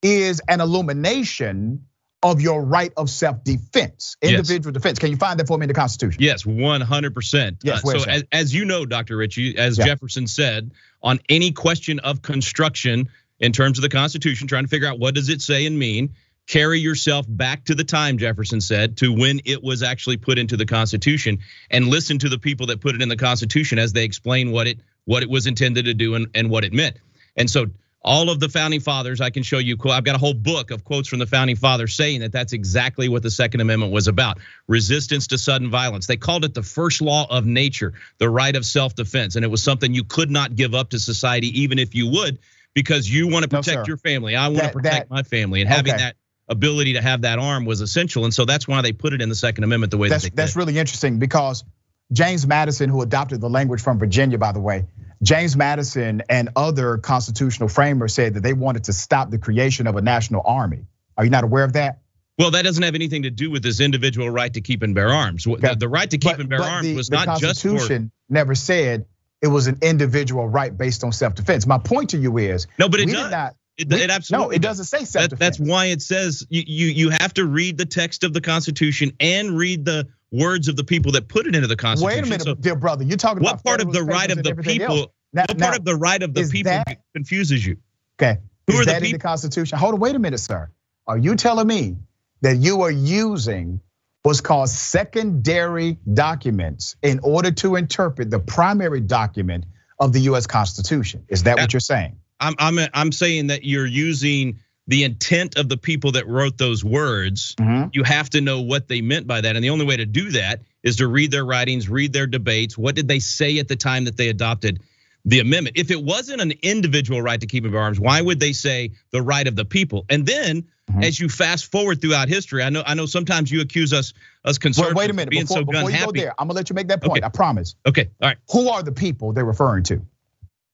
is 0.02 0.40
an 0.48 0.62
illumination 0.62 1.84
of 2.32 2.40
your 2.40 2.62
right 2.64 2.92
of 2.96 3.08
self-defense, 3.08 4.16
Yes. 4.20 4.32
individual 4.32 4.72
defense? 4.72 4.98
Can 4.98 5.10
you 5.10 5.16
find 5.16 5.38
that 5.38 5.46
for 5.46 5.56
me 5.56 5.64
in 5.64 5.68
the 5.68 5.74
Constitution? 5.74 6.20
Yes, 6.20 6.44
100%. 6.44 7.58
Yes, 7.62 7.84
Uh, 7.84 7.98
so 7.98 8.04
as, 8.10 8.24
as 8.32 8.54
you 8.54 8.64
know, 8.64 8.84
Dr. 8.84 9.16
Richey, 9.16 9.56
as 9.56 9.78
Yeah. 9.78 9.86
Jefferson 9.86 10.26
said, 10.26 10.72
on 11.02 11.20
any 11.28 11.52
question 11.52 12.00
of 12.00 12.22
construction 12.22 13.08
in 13.38 13.52
terms 13.52 13.78
of 13.78 13.82
the 13.82 13.88
Constitution, 13.88 14.48
trying 14.48 14.64
to 14.64 14.68
figure 14.68 14.88
out 14.88 14.98
what 14.98 15.14
does 15.14 15.28
it 15.28 15.40
say 15.40 15.66
and 15.66 15.78
mean, 15.78 16.14
carry 16.48 16.80
yourself 16.80 17.26
back 17.28 17.64
to 17.66 17.74
the 17.74 17.84
time, 17.84 18.18
Jefferson 18.18 18.60
said, 18.60 18.96
to 18.98 19.12
when 19.12 19.40
it 19.44 19.62
was 19.62 19.82
actually 19.84 20.16
put 20.16 20.38
into 20.38 20.56
the 20.56 20.66
Constitution 20.66 21.38
and 21.70 21.86
listen 21.86 22.18
to 22.18 22.28
the 22.28 22.38
people 22.38 22.66
that 22.68 22.80
put 22.80 22.94
it 22.96 23.02
in 23.02 23.08
the 23.08 23.16
Constitution 23.16 23.78
as 23.78 23.92
they 23.92 24.04
explain 24.04 24.50
what 24.50 24.66
it 24.66 24.78
what 25.04 25.22
it 25.22 25.30
was 25.30 25.46
intended 25.46 25.84
to 25.84 25.94
do 25.94 26.16
and, 26.16 26.26
and 26.34 26.50
what 26.50 26.64
it 26.64 26.72
meant. 26.72 26.96
And 27.36 27.48
so 27.48 27.66
all 28.06 28.30
of 28.30 28.38
the 28.38 28.48
founding 28.48 28.80
fathers, 28.80 29.20
I 29.20 29.30
can 29.30 29.42
show 29.42 29.58
you. 29.58 29.76
I've 29.90 30.04
got 30.04 30.14
a 30.14 30.18
whole 30.18 30.32
book 30.32 30.70
of 30.70 30.84
quotes 30.84 31.08
from 31.08 31.18
the 31.18 31.26
founding 31.26 31.56
fathers 31.56 31.94
saying 31.94 32.20
that 32.20 32.30
that's 32.32 32.52
exactly 32.52 33.08
what 33.08 33.22
the 33.22 33.30
Second 33.30 33.60
Amendment 33.60 33.92
was 33.92 34.06
about: 34.06 34.38
resistance 34.68 35.26
to 35.28 35.38
sudden 35.38 35.70
violence. 35.70 36.06
They 36.06 36.16
called 36.16 36.44
it 36.44 36.54
the 36.54 36.62
first 36.62 37.02
law 37.02 37.26
of 37.28 37.44
nature, 37.44 37.92
the 38.18 38.30
right 38.30 38.54
of 38.54 38.64
self-defense, 38.64 39.36
and 39.36 39.44
it 39.44 39.48
was 39.48 39.62
something 39.62 39.92
you 39.92 40.04
could 40.04 40.30
not 40.30 40.54
give 40.54 40.74
up 40.74 40.90
to 40.90 40.98
society, 40.98 41.48
even 41.60 41.78
if 41.78 41.94
you 41.94 42.08
would, 42.08 42.38
because 42.74 43.10
you 43.10 43.26
want 43.28 43.42
to 43.42 43.48
protect 43.48 43.80
sir. 43.80 43.84
your 43.88 43.96
family. 43.96 44.36
I 44.36 44.46
want 44.48 44.58
That- 44.58 44.66
to 44.68 44.72
protect 44.72 45.08
that- 45.08 45.14
my 45.14 45.22
family, 45.24 45.60
and 45.60 45.68
having 45.68 45.92
Okay. 45.94 46.02
that 46.04 46.16
ability 46.48 46.92
to 46.92 47.02
have 47.02 47.22
that 47.22 47.40
arm 47.40 47.64
was 47.64 47.80
essential. 47.80 48.24
And 48.24 48.32
so 48.32 48.44
that's 48.44 48.68
why 48.68 48.80
they 48.80 48.92
put 48.92 49.12
it 49.12 49.20
in 49.20 49.28
the 49.28 49.34
Second 49.34 49.64
Amendment 49.64 49.90
the 49.90 49.96
way 49.98 50.08
That's 50.08 50.22
that 50.22 50.30
they 50.36 50.42
that's 50.42 50.52
did. 50.52 50.58
really 50.60 50.78
interesting 50.78 51.18
because 51.18 51.64
James 52.12 52.46
Madison, 52.46 52.88
who 52.88 53.02
adopted 53.02 53.40
the 53.40 53.50
language 53.50 53.80
from 53.80 53.98
Virginia, 53.98 54.38
by 54.38 54.52
the 54.52 54.60
way, 54.60 54.84
James 55.22 55.56
Madison 55.56 56.22
and 56.28 56.50
other 56.56 56.98
constitutional 56.98 57.68
framers 57.68 58.14
said 58.14 58.34
that 58.34 58.42
they 58.42 58.52
wanted 58.52 58.84
to 58.84 58.92
stop 58.92 59.30
the 59.30 59.38
creation 59.38 59.86
of 59.86 59.96
a 59.96 60.02
national 60.02 60.42
army. 60.44 60.86
Are 61.16 61.24
you 61.24 61.30
not 61.30 61.44
aware 61.44 61.64
of 61.64 61.72
that? 61.74 62.00
Well, 62.38 62.50
that 62.50 62.62
doesn't 62.62 62.82
have 62.82 62.94
anything 62.94 63.22
to 63.22 63.30
do 63.30 63.50
with 63.50 63.62
this 63.62 63.80
individual 63.80 64.28
right 64.28 64.52
to 64.52 64.60
keep 64.60 64.82
and 64.82 64.94
bear 64.94 65.08
arms. 65.08 65.44
The, 65.44 65.52
Okay. 65.52 65.74
the 65.74 65.88
right 65.88 66.10
to 66.10 66.18
keep 66.18 66.38
and 66.38 66.48
bear 66.50 66.62
arms 66.62 66.86
the, 66.86 66.94
was 66.94 67.08
the 67.08 67.16
not 67.24 67.40
just 67.40 67.62
for 67.62 67.70
Constitution 67.70 68.10
never 68.28 68.54
said 68.54 69.06
it 69.40 69.46
was 69.48 69.66
an 69.68 69.78
individual 69.80 70.46
right 70.46 70.76
based 70.76 71.02
on 71.02 71.12
self-defense. 71.12 71.66
My 71.66 71.78
point 71.78 72.10
to 72.10 72.18
you 72.18 72.36
is, 72.36 72.66
no, 72.78 72.88
but 72.90 73.00
it 73.00 73.06
does. 73.08 73.30
not. 73.30 73.54
it, 73.78 73.88
we- 73.90 74.02
it 74.02 74.10
absolutely 74.10 74.46
no, 74.46 74.50
it 74.50 74.60
does. 74.60 74.78
doesn't 74.78 74.84
say 74.84 74.98
That, 75.00 75.06
self-defense. 75.06 75.38
that's 75.38 75.58
why 75.70 75.86
it 75.86 76.02
says 76.02 76.46
you, 76.50 76.62
you 76.66 76.86
you 76.88 77.10
have 77.10 77.32
to 77.34 77.46
read 77.46 77.78
the 77.78 77.86
text 77.86 78.22
of 78.22 78.34
the 78.34 78.40
Constitution 78.42 79.12
and 79.18 79.56
read 79.56 79.86
the 79.86 80.06
words 80.32 80.68
of 80.68 80.76
the 80.76 80.84
people 80.84 81.12
that 81.12 81.28
put 81.28 81.46
it 81.46 81.54
into 81.54 81.68
the 81.68 81.76
Constitution. 81.76 82.16
Wait 82.18 82.26
a 82.26 82.30
minute, 82.30 82.42
So 82.42 82.54
dear 82.54 82.76
brother. 82.76 83.04
You're 83.04 83.16
talking 83.16 83.42
what 83.42 83.54
about 83.54 83.64
part 83.64 83.80
of 83.80 83.92
the 83.92 84.02
right 84.02 84.30
of 84.30 84.42
the 84.42 84.54
people? 84.56 85.12
Now- 85.32 85.42
what 85.48 85.58
now- 85.58 85.66
part 85.66 85.78
of 85.78 85.84
the 85.84 85.96
right 85.96 86.22
of 86.22 86.34
the 86.34 86.44
people 86.44 86.72
that- 86.72 87.02
confuses 87.14 87.64
you? 87.64 87.76
Okay. 88.20 88.38
Who 88.66 88.74
Is 88.74 88.80
are 88.80 88.84
the 88.86 88.92
that 88.92 89.02
in 89.04 89.12
the? 89.12 89.18
Constitution? 89.18 89.78
Hold 89.78 89.94
on, 89.94 90.00
wait 90.00 90.14
a 90.16 90.18
minute, 90.18 90.40
sir. 90.40 90.70
Are 91.06 91.18
you 91.18 91.36
telling 91.36 91.66
me 91.68 91.96
that 92.42 92.56
you 92.56 92.82
are 92.82 92.90
using 92.90 93.80
what's 94.22 94.40
called 94.40 94.68
secondary 94.68 95.98
documents 96.12 96.96
in 97.02 97.20
order 97.20 97.50
to 97.52 97.76
interpret 97.76 98.30
the 98.30 98.40
primary 98.40 99.00
document 99.00 99.64
of 100.00 100.12
the 100.12 100.20
US 100.22 100.46
Constitution? 100.46 101.24
Is 101.28 101.44
that 101.44 101.56
That- 101.56 101.62
what 101.62 101.72
you're 101.72 101.80
saying? 101.80 102.16
I'm 102.40 102.54
I'm 102.58 102.78
I'm 102.92 103.12
saying 103.12 103.46
that 103.46 103.64
you're 103.64 103.86
using 103.86 104.58
the 104.88 105.04
intent 105.04 105.56
of 105.58 105.68
the 105.68 105.76
people 105.76 106.12
that 106.12 106.26
wrote 106.28 106.58
those 106.58 106.84
words. 106.84 107.54
Mhm. 107.58 107.90
You 107.92 108.04
have 108.04 108.30
to 108.30 108.40
know 108.40 108.60
what 108.60 108.88
they 108.88 109.00
meant 109.00 109.26
by 109.26 109.40
that, 109.40 109.56
and 109.56 109.64
the 109.64 109.70
only 109.70 109.84
way 109.84 109.96
to 109.96 110.06
do 110.06 110.30
that 110.30 110.62
is 110.82 110.96
to 110.96 111.08
read 111.08 111.30
their 111.30 111.44
writings, 111.44 111.88
read 111.88 112.12
their 112.12 112.26
debates. 112.26 112.78
What 112.78 112.94
did 112.94 113.08
they 113.08 113.18
say 113.18 113.58
at 113.58 113.68
the 113.68 113.76
time 113.76 114.04
that 114.04 114.16
they 114.16 114.28
adopted 114.28 114.80
the 115.24 115.40
amendment? 115.40 115.76
If 115.76 115.90
it 115.90 116.00
wasn't 116.02 116.40
an 116.40 116.52
individual 116.62 117.20
right 117.20 117.40
to 117.40 117.46
keep 117.46 117.64
and 117.64 117.72
bear 117.72 117.82
arms, 117.82 117.98
why 117.98 118.20
would 118.20 118.38
they 118.38 118.52
say 118.52 118.92
the 119.10 119.22
right 119.22 119.48
of 119.48 119.56
the 119.56 119.64
people? 119.64 120.04
And 120.08 120.24
then, 120.24 120.64
Mhm. 120.92 121.02
as 121.04 121.18
you 121.18 121.28
fast 121.28 121.72
forward 121.72 122.00
throughout 122.00 122.28
history, 122.28 122.62
I 122.62 122.70
know 122.70 122.84
I 122.86 122.94
know 122.94 123.06
sometimes 123.06 123.50
you 123.50 123.60
accuse 123.60 123.92
us 123.92 124.12
us 124.44 124.58
conservatives 124.58 124.96
wait 124.96 125.10
a 125.10 125.12
minute. 125.14 125.30
being 125.30 125.42
Before, 125.42 125.56
so 125.56 125.64
gun 125.64 125.86
before 125.86 125.90
you 125.90 126.06
go 126.06 126.12
there, 126.12 126.32
I'm 126.38 126.46
gonna 126.46 126.56
let 126.56 126.70
you 126.70 126.74
make 126.74 126.86
that 126.88 127.02
point. 127.02 127.18
Okay. 127.18 127.26
I 127.26 127.28
promise. 127.30 127.74
Okay, 127.84 128.08
all 128.22 128.28
right. 128.28 128.36
Who 128.52 128.68
are 128.68 128.84
the 128.84 128.92
people 128.92 129.32
they're 129.32 129.44
referring 129.44 129.82
to? 129.84 130.00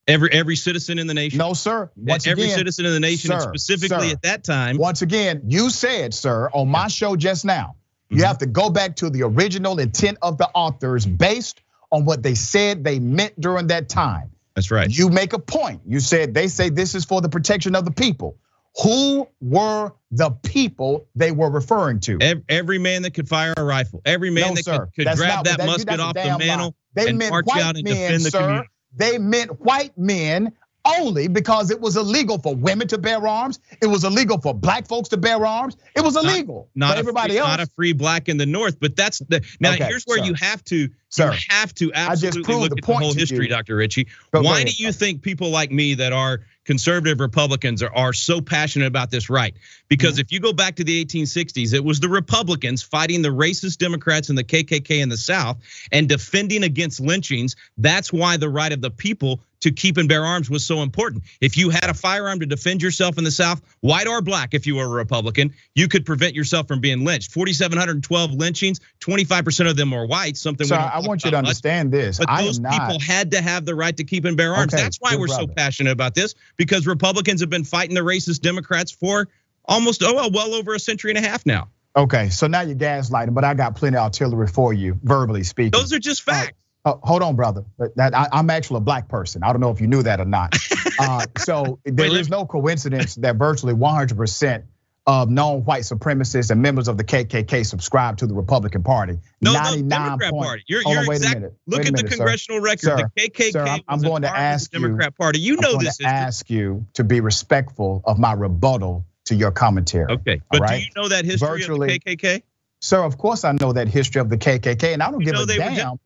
Every 0.09 0.31
every 0.33 0.57
citizen 0.57 0.99
in 0.99 1.07
the 1.07 1.15
nation. 1.15 1.39
No, 1.39 1.53
sir. 1.55 1.91
Once 1.97 2.27
every 2.27 2.45
again, 2.45 2.57
citizen 2.59 2.87
in 2.87 2.93
the 2.93 3.01
nation, 3.01 3.31
sir, 3.31 3.41
specifically 3.41 4.09
sir. 4.09 4.15
at 4.15 4.23
that 4.23 4.45
time. 4.45 4.77
Once 4.77 5.03
again, 5.03 5.43
you 5.47 5.71
said, 5.71 6.13
sir, 6.13 6.49
on 6.53 6.69
my 6.69 6.89
show 6.89 7.15
just 7.15 7.45
now, 7.45 7.77
you 8.11 8.19
Mhm. 8.23 8.27
have 8.27 8.39
to 8.39 8.47
go 8.47 8.69
back 8.69 8.97
to 8.97 9.11
the 9.11 9.23
original 9.23 9.79
intent 9.79 10.19
of 10.21 10.39
the 10.39 10.49
authors 10.55 11.07
based 11.07 11.61
on 11.93 12.05
what 12.05 12.23
they 12.23 12.35
said 12.35 12.83
they 12.83 12.99
meant 12.99 13.39
during 13.41 13.69
that 13.69 13.89
time. 13.89 14.31
That's 14.57 14.71
right. 14.73 14.91
You 14.91 15.09
make 15.09 15.35
a 15.35 15.39
point. 15.39 15.83
You 15.87 16.01
said 16.01 16.35
they 16.35 16.49
say 16.49 16.69
this 16.69 16.95
is 16.97 17.05
for 17.05 17.21
the 17.21 17.29
protection 17.29 17.75
of 17.77 17.85
the 17.85 17.91
people. 17.93 18.37
Who 18.83 19.29
were 19.41 19.93
the 20.11 20.31
people 20.31 21.07
they 21.15 21.31
were 21.31 21.51
referring 21.51 22.01
to? 22.01 22.19
Ev- 22.21 22.43
Every 22.49 22.79
man 22.79 23.03
that 23.03 23.13
could 23.13 23.29
fire 23.29 23.53
a 23.57 23.63
rifle, 23.63 24.01
every 24.05 24.31
man 24.31 24.49
No, 24.49 24.55
that 24.55 24.65
sir. 24.65 24.87
could, 24.97 25.07
could 25.07 25.17
grab 25.17 25.45
that 25.45 25.59
that- 25.59 25.67
musket 25.67 26.01
off 26.01 26.15
the 26.15 26.25
lie. 26.25 26.37
mantle 26.39 26.75
They 26.95 27.09
and 27.09 27.19
meant 27.19 27.31
march 27.31 27.47
out 27.55 27.77
and 27.77 27.85
men, 27.85 27.95
defend 27.95 28.25
the 28.25 28.31
sir. 28.31 28.39
community. 28.41 28.69
They 28.95 29.19
meant 29.19 29.61
white 29.61 29.97
men 29.97 30.53
only 30.85 31.29
because 31.29 31.71
it 31.71 31.81
was 31.81 31.97
illegal 31.97 32.39
for 32.39 32.55
women 32.55 32.89
to 32.89 32.99
bear 32.99 33.27
arms. 33.27 33.61
It 33.81 33.87
was 33.87 34.05
illegal 34.05 34.41
for 34.41 34.53
black 34.55 34.87
folks 34.89 35.09
to 35.11 35.17
bear 35.17 35.45
arms. 35.47 35.77
It 35.95 36.01
was 36.03 36.17
illegal 36.17 36.69
Not 36.75 36.95
for 36.95 36.99
everybody 36.99 37.31
free, 37.35 37.39
else. 37.39 37.49
not 37.49 37.61
a 37.61 37.67
free 37.67 37.93
black 37.93 38.29
in 38.29 38.37
the 38.37 38.47
north, 38.47 38.81
but 38.81 38.97
that's 38.97 39.21
the 39.21 39.45
now. 39.61 39.75
Okay, 39.75 39.85
here's 39.85 40.05
where 40.05 40.19
sir. 40.19 40.25
you 40.25 40.35
have 40.35 40.65
to 40.65 40.89
Sir, 41.09 41.33
you 41.33 41.39
have 41.51 41.75
to 41.75 41.93
absolutely 41.95 42.55
look 42.55 42.71
the 42.71 42.77
at 42.79 42.87
the 42.87 42.93
whole 42.95 43.13
history. 43.13 43.47
Dr. 43.47 43.77
Richey. 43.77 44.09
Go- 44.33 44.41
Why 44.43 44.65
do 44.65 44.73
you 44.77 44.93
think 44.93 45.21
people 45.23 45.51
like 45.51 45.71
me 45.71 45.93
that 45.95 46.13
are 46.15 46.41
conservative 46.65 47.21
Republicans 47.21 47.83
are, 47.83 47.95
are 47.95 48.13
so 48.15 48.41
passionate 48.41 48.87
about 48.87 49.11
this 49.11 49.29
right? 49.29 49.55
Because 49.89 50.15
Mm-hmm. 50.15 50.21
if 50.23 50.33
you 50.33 50.41
go 50.41 50.53
back 50.55 50.77
to 50.77 50.85
the 50.85 51.05
1860s, 51.05 51.75
it 51.75 51.85
was 51.85 52.01
the 52.01 52.09
Republicans 52.09 52.83
fighting 52.83 53.21
the 53.21 53.29
racist 53.29 53.77
Democrats 53.79 54.31
and 54.31 54.39
the 54.39 54.45
KKK 54.45 55.03
in 55.03 55.11
the 55.11 55.17
South 55.19 55.59
and 55.93 56.09
defending 56.09 56.65
against 56.65 56.99
lynchings. 56.99 57.57
That's 57.77 58.11
why 58.13 58.39
the 58.39 58.49
right 58.49 58.73
of 58.73 58.81
the 58.81 58.91
people 58.91 59.43
to 59.63 59.73
keep 59.73 59.97
and 59.97 60.09
bear 60.09 60.25
arms 60.25 60.51
was 60.51 60.65
so 60.65 60.83
important. 60.83 61.25
If 61.41 61.57
you 61.57 61.71
had 61.71 61.89
a 61.89 61.95
firearm 61.95 62.41
to 62.41 62.47
defend 62.47 62.83
yourself 62.83 63.19
in 63.19 63.25
the 63.25 63.31
South, 63.31 63.61
white 63.81 64.07
or 64.07 64.21
black, 64.21 64.55
if 64.55 64.67
you 64.67 64.77
were 64.77 64.85
a 64.85 64.89
Republican, 64.89 65.55
you 65.75 65.89
could 65.89 66.05
prevent 66.05 66.35
yourself 66.35 66.69
from 66.69 66.81
being 66.81 67.05
lynched. 67.05 67.33
4,712 67.33 68.33
lynchings, 68.33 68.81
25% 69.01 69.71
of 69.71 69.77
them 69.77 69.91
were 69.91 70.07
white, 70.07 70.37
something 70.37 70.67
So 70.67 70.77
I 70.77 71.01
want 71.01 71.25
you 71.25 71.31
to 71.31 71.37
about 71.37 71.45
much. 71.45 71.51
understand 71.51 71.93
this. 71.93 72.19
But 72.19 72.29
I 72.29 72.45
those 72.45 72.59
people 72.59 73.01
had 73.01 73.31
to 73.33 73.41
have 73.41 73.65
the 73.65 73.75
right 73.75 73.97
to 73.97 74.05
keep 74.05 74.25
and 74.25 74.37
bear 74.37 74.55
arms. 74.55 74.75
Okay, 74.75 74.83
That's 74.83 74.99
why 74.99 75.17
we're 75.17 75.29
so 75.29 75.47
passionate 75.47 75.93
about 75.93 76.15
this 76.15 76.35
because 76.57 76.87
Republicans 76.87 77.41
have 77.41 77.51
been 77.51 77.65
fighting 77.65 77.95
the 77.95 78.03
racist 78.03 78.41
Democrats 78.41 78.91
for 78.91 79.29
almost 79.65 80.03
oh 80.03 80.15
well, 80.15 80.31
well 80.31 80.55
over 80.55 80.75
a 80.75 80.79
century 80.79 81.13
and 81.13 81.25
a 81.25 81.29
half 81.29 81.47
now. 81.47 81.69
Okay, 81.95 82.31
so 82.31 82.47
now 82.47 82.63
you're 82.63 82.75
gaslighting, 82.75 83.35
but 83.35 83.45
I 83.45 83.53
got 83.53 83.77
plenty 83.77 83.97
of 83.97 84.05
artillery 84.05 84.47
for 84.47 84.73
you, 84.73 84.99
verbally 85.03 85.43
speaking. 85.45 85.73
Those 85.73 85.93
are 85.93 85.99
just 85.99 86.23
facts. 86.23 86.62
Oh, 86.85 86.99
hold 87.03 87.23
on, 87.23 87.37
brother. 87.37 87.65
That 87.97 88.15
I, 88.15 88.29
I'm 88.33 88.51
actually 88.51 88.79
a 88.79 88.81
black 88.81 89.09
person. 89.09 89.43
I 89.45 89.53
don't 89.53 89.61
know 89.61 89.71
if 89.71 89.81
you 89.81 89.87
knew 89.87 90.03
that 90.03 90.21
or 90.21 90.25
not. 90.25 90.57
Uh, 90.99 91.25
so 91.39 91.81
there 91.85 92.11
Wait, 92.11 92.21
is 92.21 92.29
no 92.29 92.45
coincidence 92.45 93.15
that 93.17 93.37
virtually 93.37 93.73
100% 93.73 94.63
of 95.07 95.31
known 95.31 95.65
white 95.65 95.83
supremacists 95.83 96.51
and 96.51 96.63
members 96.63 96.87
of 96.87 96.97
the 96.97 97.03
KKK 97.03 97.67
subscribe 97.67 98.19
to 98.19 98.27
the 98.27 98.35
Republican 98.35 98.83
Party. 98.83 99.19
No, 99.41 99.53
no, 99.53 99.83
Democrat 99.83 100.31
point, 100.31 100.45
Party. 100.45 100.65
You're, 100.69 100.83
you're 100.83 101.01
on, 101.01 101.07
wait 101.07 101.17
exact, 101.17 101.37
a 101.37 101.41
minute. 101.41 101.55
Look 101.67 101.81
at 101.81 101.93
minute, 101.93 102.03
the 102.03 102.17
congressional 102.17 102.61
sir. 102.61 102.65
record. 102.65 102.81
Sir, 102.81 102.97
the 102.97 103.23
KKK 103.23 103.53
sir, 103.53 103.79
I'm, 103.89 104.01
going 104.01 104.23
to 104.23 104.31
ask 104.31 104.71
the 104.71 104.79
Democrat 104.79 105.17
Party. 105.17 105.41
You 105.41 105.57
know 105.57 105.73
I'm 105.73 105.85
this. 105.85 105.97
To 105.97 106.05
ask 106.05 106.49
you 106.51 106.87
to 106.93 107.05
be 107.05 107.21
respectful 107.21 108.03
of 108.05 108.19
my 108.19 108.33
rebuttal 108.33 109.07
to 109.25 109.35
your 109.35 109.51
commentary. 109.51 110.13
Okay, 110.13 110.41
but 110.51 110.61
right? 110.61 110.79
do 110.79 110.85
you 110.85 110.91
know 111.03 111.09
that 111.09 111.25
history 111.25 111.49
Virtually, 111.49 111.95
of 111.95 112.01
the 112.05 112.17
KKK? 112.17 112.43
Sir, 112.83 113.05
of 113.05 113.17
course 113.17 113.45
I 113.45 113.53
know 113.53 113.73
that 113.73 113.89
history 113.89 114.21
of 114.21 114.29
the 114.29 114.37
KKK, 114.37 114.93
and 114.93 115.03
I 115.03 115.11
don't 115.11 115.21
you 115.21 115.33
give 115.33 115.41
a 115.41 115.47
they 115.47 115.57
damn. 115.57 115.99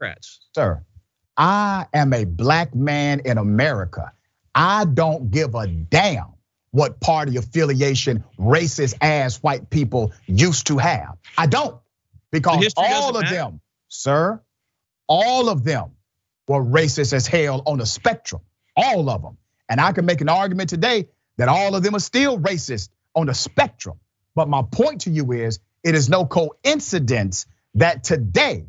Sir, 0.55 0.83
I 1.37 1.87
am 1.93 2.13
a 2.13 2.25
black 2.25 2.75
man 2.75 3.21
in 3.25 3.39
America. 3.39 4.13
I 4.55 4.85
don't 4.85 5.31
give 5.31 5.55
a 5.55 5.67
damn 5.67 6.35
what 6.71 7.01
party 7.01 7.39
affiliation 7.39 8.25
racist 8.39 8.95
ass 9.01 9.37
white 9.43 9.71
people 9.71 10.13
used 10.27 10.67
to 10.67 10.77
have. 10.77 11.17
I 11.39 11.47
don't. 11.47 11.81
Because 12.31 12.75
all 12.77 13.17
of 13.17 13.23
matter. 13.23 13.35
them, 13.35 13.61
sir, 13.89 14.41
all 15.07 15.49
of 15.49 15.65
them 15.65 15.93
were 16.47 16.63
racist 16.63 17.15
as 17.15 17.27
hell 17.27 17.63
on 17.65 17.79
the 17.79 17.87
spectrum. 17.87 18.43
All 18.77 19.09
of 19.09 19.23
them. 19.23 19.39
And 19.71 19.81
I 19.81 19.93
can 19.93 20.05
make 20.05 20.21
an 20.21 20.29
argument 20.29 20.69
today 20.69 21.09
that 21.39 21.49
all 21.49 21.75
of 21.75 21.83
them 21.83 21.95
are 21.95 22.01
still 22.01 22.39
racist 22.39 22.91
on 23.15 23.27
the 23.27 23.35
spectrum. 23.35 23.99
But 24.35 24.49
my 24.49 24.63
point 24.63 25.03
to 25.03 25.11
you 25.11 25.33
is 25.33 25.61
it 25.87 25.95
is 25.95 26.09
no 26.09 26.27
coincidence 26.27 27.47
that 27.75 28.03
today, 28.03 28.67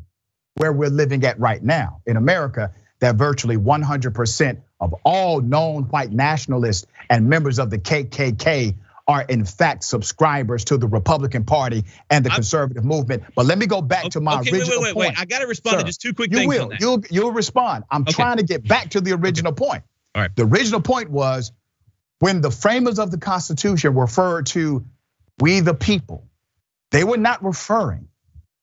where 0.54 0.72
we're 0.72 0.88
living 0.88 1.24
at 1.24 1.40
right 1.40 1.60
now 1.60 2.00
in 2.06 2.16
America, 2.16 2.72
that 3.00 3.16
virtually 3.16 3.56
100% 3.56 4.62
of 4.80 4.94
all 5.02 5.40
known 5.40 5.82
white 5.84 6.12
nationalists 6.12 6.86
and 7.10 7.28
members 7.28 7.58
of 7.58 7.70
the 7.70 7.78
KKK 7.78 8.76
are 9.08 9.22
in 9.22 9.44
fact 9.44 9.82
subscribers 9.82 10.66
to 10.66 10.76
the 10.76 10.86
Republican 10.86 11.44
Party 11.44 11.84
and 12.08 12.24
the 12.24 12.30
conservative 12.30 12.84
movement. 12.84 13.24
But 13.34 13.46
let 13.46 13.58
me 13.58 13.66
go 13.66 13.82
back 13.82 14.04
okay, 14.04 14.10
to 14.10 14.20
my 14.20 14.38
okay, 14.38 14.52
original 14.52 14.80
wait, 14.80 14.86
wait, 14.86 14.94
point. 14.94 15.08
Wait, 15.08 15.20
I 15.20 15.24
got 15.24 15.40
to 15.40 15.48
respond 15.48 15.74
Sir, 15.74 15.80
to 15.80 15.86
just 15.86 16.00
two 16.00 16.14
quick 16.14 16.30
you 16.30 16.38
things. 16.38 16.48
Will. 16.48 16.70
You'll 16.78 17.02
you'll 17.10 17.32
respond. 17.32 17.82
I'm 17.90 18.02
okay. 18.02 18.12
trying 18.12 18.36
to 18.36 18.44
get 18.44 18.68
back 18.68 18.90
to 18.90 19.00
the 19.00 19.12
original 19.14 19.52
point. 19.52 19.82
All 20.14 20.22
right. 20.22 20.36
The 20.36 20.44
original 20.44 20.82
point 20.82 21.10
was 21.10 21.50
when 22.20 22.42
the 22.42 22.52
framers 22.52 23.00
of 23.00 23.10
the 23.10 23.18
Constitution 23.18 23.94
referred 23.96 24.46
to 24.46 24.84
we 25.40 25.60
the 25.60 25.74
people, 25.74 26.27
they 26.90 27.04
were 27.04 27.16
not 27.18 27.44
referring 27.44 28.08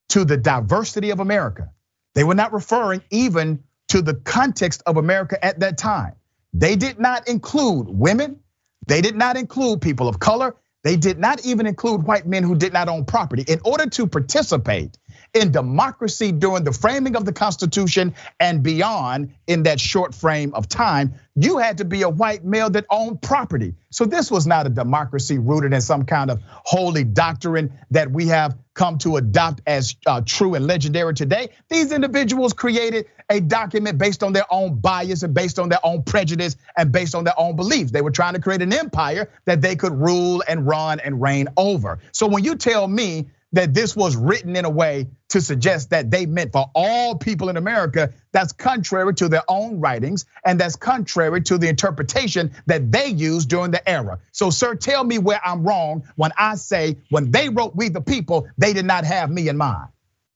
to 0.10 0.25
the 0.25 0.38
diversity 0.38 1.12
of 1.12 1.20
America. 1.20 1.72
They 2.15 2.24
were 2.24 2.36
not 2.36 2.53
referring 2.53 3.03
even 3.12 3.63
to 3.89 4.01
the 4.01 4.15
context 4.15 4.84
of 4.86 4.98
America 4.98 5.44
at 5.44 5.60
that 5.62 5.77
time. 5.77 6.13
They 6.53 6.75
did 6.75 7.00
not 7.00 7.27
include 7.27 7.88
women, 7.89 8.39
they 8.88 9.01
did 9.01 9.15
not 9.15 9.38
include 9.38 9.82
people 9.82 10.08
of 10.08 10.20
color, 10.20 10.55
they 10.86 10.98
did 10.98 11.18
not 11.18 11.44
even 11.44 11.65
include 11.65 12.04
white 12.04 12.27
men 12.27 12.44
who 12.44 12.56
did 12.56 12.72
not 12.72 12.89
own 12.89 13.06
property. 13.06 13.44
In 13.48 13.60
order 13.65 13.89
to 13.89 14.06
participate 14.06 14.96
in 15.34 15.51
democracy 15.51 16.32
during 16.32 16.63
the 16.63 16.72
framing 16.72 17.15
of 17.15 17.25
the 17.25 17.34
Constitution 17.34 18.13
and 18.39 18.62
beyond 18.62 19.34
in 19.48 19.63
that 19.63 19.80
short 19.80 20.13
frame 20.13 20.54
of 20.54 20.70
time, 20.70 21.15
you 21.36 21.58
had 21.58 21.80
to 21.80 21.86
be 21.86 22.04
a 22.04 22.10
white 22.10 22.46
male 22.46 22.70
that 22.70 22.86
owned 22.92 23.20
property. 23.20 23.74
So 23.89 24.06
this 24.06 24.30
was 24.30 24.46
not 24.46 24.68
a 24.68 24.70
democracy 24.70 25.39
rooted 25.39 25.74
in 25.74 25.82
some 25.82 26.06
kind 26.06 26.30
of 26.30 26.44
holy 26.46 27.04
doctrine 27.04 27.74
that 27.89 28.12
we 28.12 28.27
have 28.27 28.56
come 28.75 29.00
to 29.00 29.15
adopt 29.15 29.62
as 29.65 29.96
uh, 30.06 30.22
true 30.24 30.54
and 30.54 30.68
legendary 30.68 31.15
today. 31.15 31.50
These 31.68 31.94
individuals 31.94 32.54
created 32.54 33.08
a 33.29 33.39
document 33.39 33.98
based 33.98 34.24
on 34.24 34.34
their 34.34 34.46
own 34.51 34.79
bias 34.79 35.24
and 35.24 35.34
based 35.34 35.60
on 35.60 35.70
their 35.70 35.79
own 35.84 36.03
prejudice 36.03 36.55
and 36.77 36.91
based 36.91 37.15
on 37.15 37.24
their 37.24 37.39
own 37.39 37.55
beliefs. 37.55 37.91
They 37.91 38.01
were 38.01 38.12
trying 38.12 38.34
to 38.34 38.41
create 38.41 38.62
an 38.62 38.74
empire 38.74 39.29
that 39.46 39.62
they 39.62 39.75
could 39.75 39.94
rule 39.94 40.44
and 40.48 40.65
run 40.65 41.00
and 41.00 41.22
reign 41.22 41.48
over. 41.58 42.00
So 42.12 42.27
when 42.27 42.44
you 42.44 42.55
tell 42.55 42.88
me 42.88 43.27
that 43.55 43.74
this 43.74 43.96
was 43.96 44.17
written 44.17 44.55
in 44.55 44.65
a 44.65 44.70
way 44.70 45.08
to 45.29 45.39
suggest 45.39 45.89
that 45.89 46.12
they 46.12 46.25
meant 46.25 46.51
for 46.51 46.70
all 46.75 47.15
people 47.15 47.50
in 47.50 47.58
America. 47.58 48.13
That's 48.34 48.51
contrary 48.51 49.13
to 49.15 49.29
their 49.29 49.44
own 49.48 49.79
writings, 49.79 50.25
and 50.44 50.60
that's 50.60 50.75
contrary 50.75 51.41
to 51.44 51.58
the 51.58 51.70
interpretation 51.70 52.51
that 52.65 52.91
they 52.91 53.08
used 53.08 53.50
during 53.50 53.72
the 53.72 53.88
era. 53.89 54.20
So, 54.34 54.50
sir, 54.50 54.75
tell 54.75 55.03
me 55.03 55.20
where 55.20 55.39
I'm 55.44 55.63
wrong 55.63 56.03
when 56.15 56.32
I 56.38 56.55
say 56.55 56.98
when 57.10 57.32
they 57.32 57.48
wrote 57.50 57.75
We 57.75 57.89
the 57.89 58.01
People, 58.01 58.48
they 58.58 58.74
did 58.74 58.86
not 58.86 59.05
have 59.05 59.32
me 59.32 59.48
in 59.48 59.58
mind. 59.58 59.88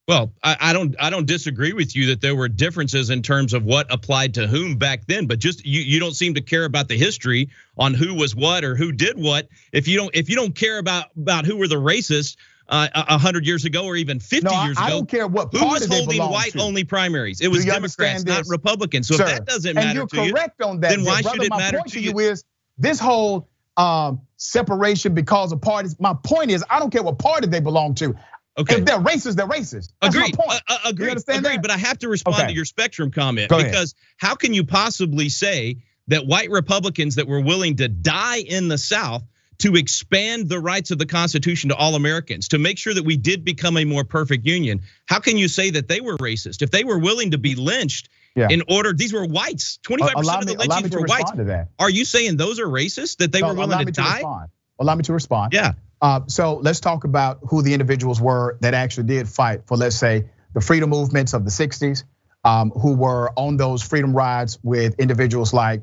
Well, 0.10 0.34
I 0.42 0.74
don't 0.74 0.96
I 1.00 1.12
don't 1.12 1.28
disagree 1.28 1.72
with 1.72 1.96
you 1.96 2.08
that 2.08 2.20
there 2.20 2.36
were 2.36 2.48
differences 2.48 3.12
in 3.12 3.22
terms 3.22 3.54
of 3.54 3.64
what 3.64 3.86
applied 3.94 4.34
to 4.34 4.48
whom 4.48 4.76
back 4.76 5.06
then, 5.06 5.28
but 5.28 5.38
just 5.38 5.64
you 5.64 5.82
you 5.82 6.00
don't 6.00 6.16
seem 6.16 6.34
to 6.34 6.42
care 6.42 6.66
about 6.66 6.88
the 6.88 6.98
history 6.98 7.48
on 7.78 7.94
who 7.94 8.16
was 8.16 8.36
what 8.36 8.64
or 8.64 8.76
who 8.76 8.92
did 8.92 9.20
what. 9.20 9.48
If 9.72 9.88
you 9.88 9.98
don't 9.98 10.10
if 10.16 10.28
you 10.28 10.36
don't 10.36 10.56
care 10.56 10.80
about 10.80 11.12
about 11.16 11.46
who 11.46 11.58
were 11.58 11.68
the 11.68 11.76
racists, 11.76 12.38
uh, 12.70 12.88
a 12.96 13.20
hundred 13.20 13.46
years 13.46 13.66
ago 13.66 13.86
or 13.86 13.96
even 13.98 14.20
50 14.20 14.46
no, 14.46 14.64
years 14.64 14.78
ago. 14.78 14.84
I 14.84 14.90
don't 14.90 15.08
care 15.08 15.28
what 15.28 15.54
Who 15.54 15.64
was 15.68 15.86
holding 15.86 16.24
white-only 16.24 16.86
primaries? 16.86 17.40
It 17.40 17.50
was 17.50 17.64
Democrats, 17.64 18.26
not 18.26 18.46
Republicans. 18.48 19.08
So 19.08 19.16
Sir, 19.16 19.26
if 19.26 19.30
that 19.30 19.46
doesn't 19.46 19.76
matter 19.76 19.88
and 19.90 19.96
you're 19.96 20.08
to 20.08 20.32
correct 20.32 20.56
you, 20.60 20.66
on 20.66 20.80
that, 20.80 20.90
then 20.90 21.04
why 21.04 21.22
brother, 21.22 21.38
should 21.38 21.44
it 21.44 21.50
my 21.52 21.58
matter 21.58 21.78
point 21.78 21.92
to 21.92 22.00
you? 22.00 22.14
you? 22.18 22.20
Is 22.32 22.44
this 22.80 23.00
whole 23.00 23.48
um, 23.78 24.22
separation 24.38 25.14
because 25.14 25.52
of 25.52 25.62
parties? 25.62 26.00
My 26.00 26.16
point 26.24 26.50
is, 26.50 26.64
I 26.68 26.80
don't 26.80 26.90
care 26.90 27.04
what 27.04 27.20
party 27.20 27.46
they 27.46 27.60
belong 27.60 27.94
to. 27.96 28.16
Okay. 28.58 28.78
If 28.78 28.86
they're 28.86 29.00
racist, 29.00 29.36
they're 29.36 29.48
racist. 29.48 29.92
That's 30.02 30.16
agreed. 30.16 30.34
Point. 30.34 30.62
Uh, 30.68 30.78
agreed. 30.86 31.18
agreed. 31.18 31.44
That? 31.44 31.62
But 31.62 31.72
I 31.72 31.78
have 31.78 32.00
to 32.00 32.10
respond 32.10 32.38
okay. 32.38 32.48
to 32.48 32.54
your 32.54 32.66
spectrum 32.66 33.12
comment 33.12 33.50
Go 33.50 33.58
because 33.58 33.94
ahead. 33.94 34.18
how 34.18 34.36
can 34.36 34.54
you 34.54 34.66
possibly 34.66 35.30
say 35.30 35.78
that 36.08 36.26
white 36.26 36.50
Republicans 36.50 37.16
that 37.16 37.28
were 37.28 37.40
willing 37.40 37.78
to 37.78 37.88
die 37.88 38.40
in 38.40 38.68
the 38.68 38.78
South 38.78 39.24
to 39.60 39.76
expand 39.76 40.50
the 40.50 40.60
rights 40.60 40.92
of 40.92 40.98
the 40.98 41.06
Constitution 41.06 41.70
to 41.70 41.76
all 41.76 41.96
Americans, 41.96 42.48
to 42.50 42.58
make 42.58 42.78
sure 42.78 42.94
that 42.94 43.04
we 43.04 43.18
did 43.18 43.44
become 43.44 43.78
a 43.78 43.84
more 43.86 44.04
perfect 44.04 44.46
union. 44.46 44.82
How 45.06 45.20
can 45.20 45.38
you 45.38 45.48
say 45.48 45.70
that 45.72 45.88
they 45.88 46.02
were 46.02 46.18
racist? 46.18 46.62
If 46.62 46.72
they 46.72 46.84
were 46.84 46.98
willing 46.98 47.32
to 47.32 47.38
be 47.38 47.56
lynched 47.56 48.10
yeah. 48.36 48.48
in 48.50 48.64
order, 48.70 48.94
these 48.94 49.14
were 49.14 49.26
whites. 49.26 49.80
25% 49.84 50.40
of 50.40 50.46
the 50.48 50.56
lynchings 50.56 50.96
were 50.96 51.06
whites. 51.06 51.32
Are 51.78 51.90
you 51.90 52.06
saying 52.06 52.38
those 52.38 52.60
are 52.60 52.68
racist 52.68 53.18
that 53.18 53.32
they 53.32 53.44
were 53.44 53.54
willing 53.54 53.86
to 53.86 53.92
die? 53.92 54.22
To 54.22 54.48
Allow 54.80 54.96
me 54.96 55.04
to 55.04 55.14
respond. 55.14 55.52
Yeah. 55.54 55.74
Uh, 56.02 56.22
so 56.28 56.56
let's 56.58 56.80
talk 56.80 57.04
about 57.04 57.40
who 57.50 57.62
the 57.62 57.74
individuals 57.74 58.22
were 58.22 58.58
that 58.62 58.74
actually 58.74 59.08
did 59.08 59.28
fight 59.28 59.62
for, 59.66 59.78
let's 59.78 59.96
say, 59.96 60.30
the 60.54 60.62
freedom 60.62 60.90
movements 60.90 61.34
of 61.34 61.44
the 61.44 61.52
60s, 61.52 62.04
um, 62.44 62.72
who 62.72 62.96
were 62.96 63.32
on 63.36 63.58
those 63.58 63.84
freedom 63.84 64.16
rides 64.16 64.58
with 64.64 65.00
individuals 65.00 65.54
like 65.54 65.82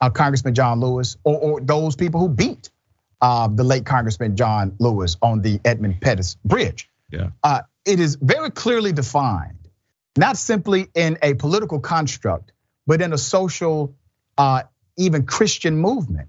uh, 0.00 0.10
Congressman 0.10 0.54
John 0.54 0.80
Lewis, 0.80 1.16
or, 1.24 1.38
or 1.38 1.60
those 1.60 1.96
people 1.96 2.20
who 2.20 2.28
beat 2.28 2.70
uh, 3.20 3.48
the 3.48 3.64
late 3.64 3.84
Congressman 3.84 4.36
John 4.36 4.74
Lewis 4.78 5.16
on 5.20 5.42
the 5.42 5.60
Edmund 5.64 6.00
Pettus 6.00 6.36
Bridge. 6.44 6.88
Yeah. 7.10 7.30
Uh, 7.42 7.62
it 7.84 8.00
is 8.00 8.16
very 8.20 8.50
clearly 8.50 8.92
defined, 8.92 9.68
not 10.16 10.36
simply 10.36 10.88
in 10.94 11.18
a 11.22 11.34
political 11.34 11.80
construct, 11.80 12.52
but 12.86 13.02
in 13.02 13.12
a 13.12 13.18
social, 13.18 13.94
uh, 14.36 14.62
even 14.96 15.26
Christian 15.26 15.76
movement. 15.76 16.28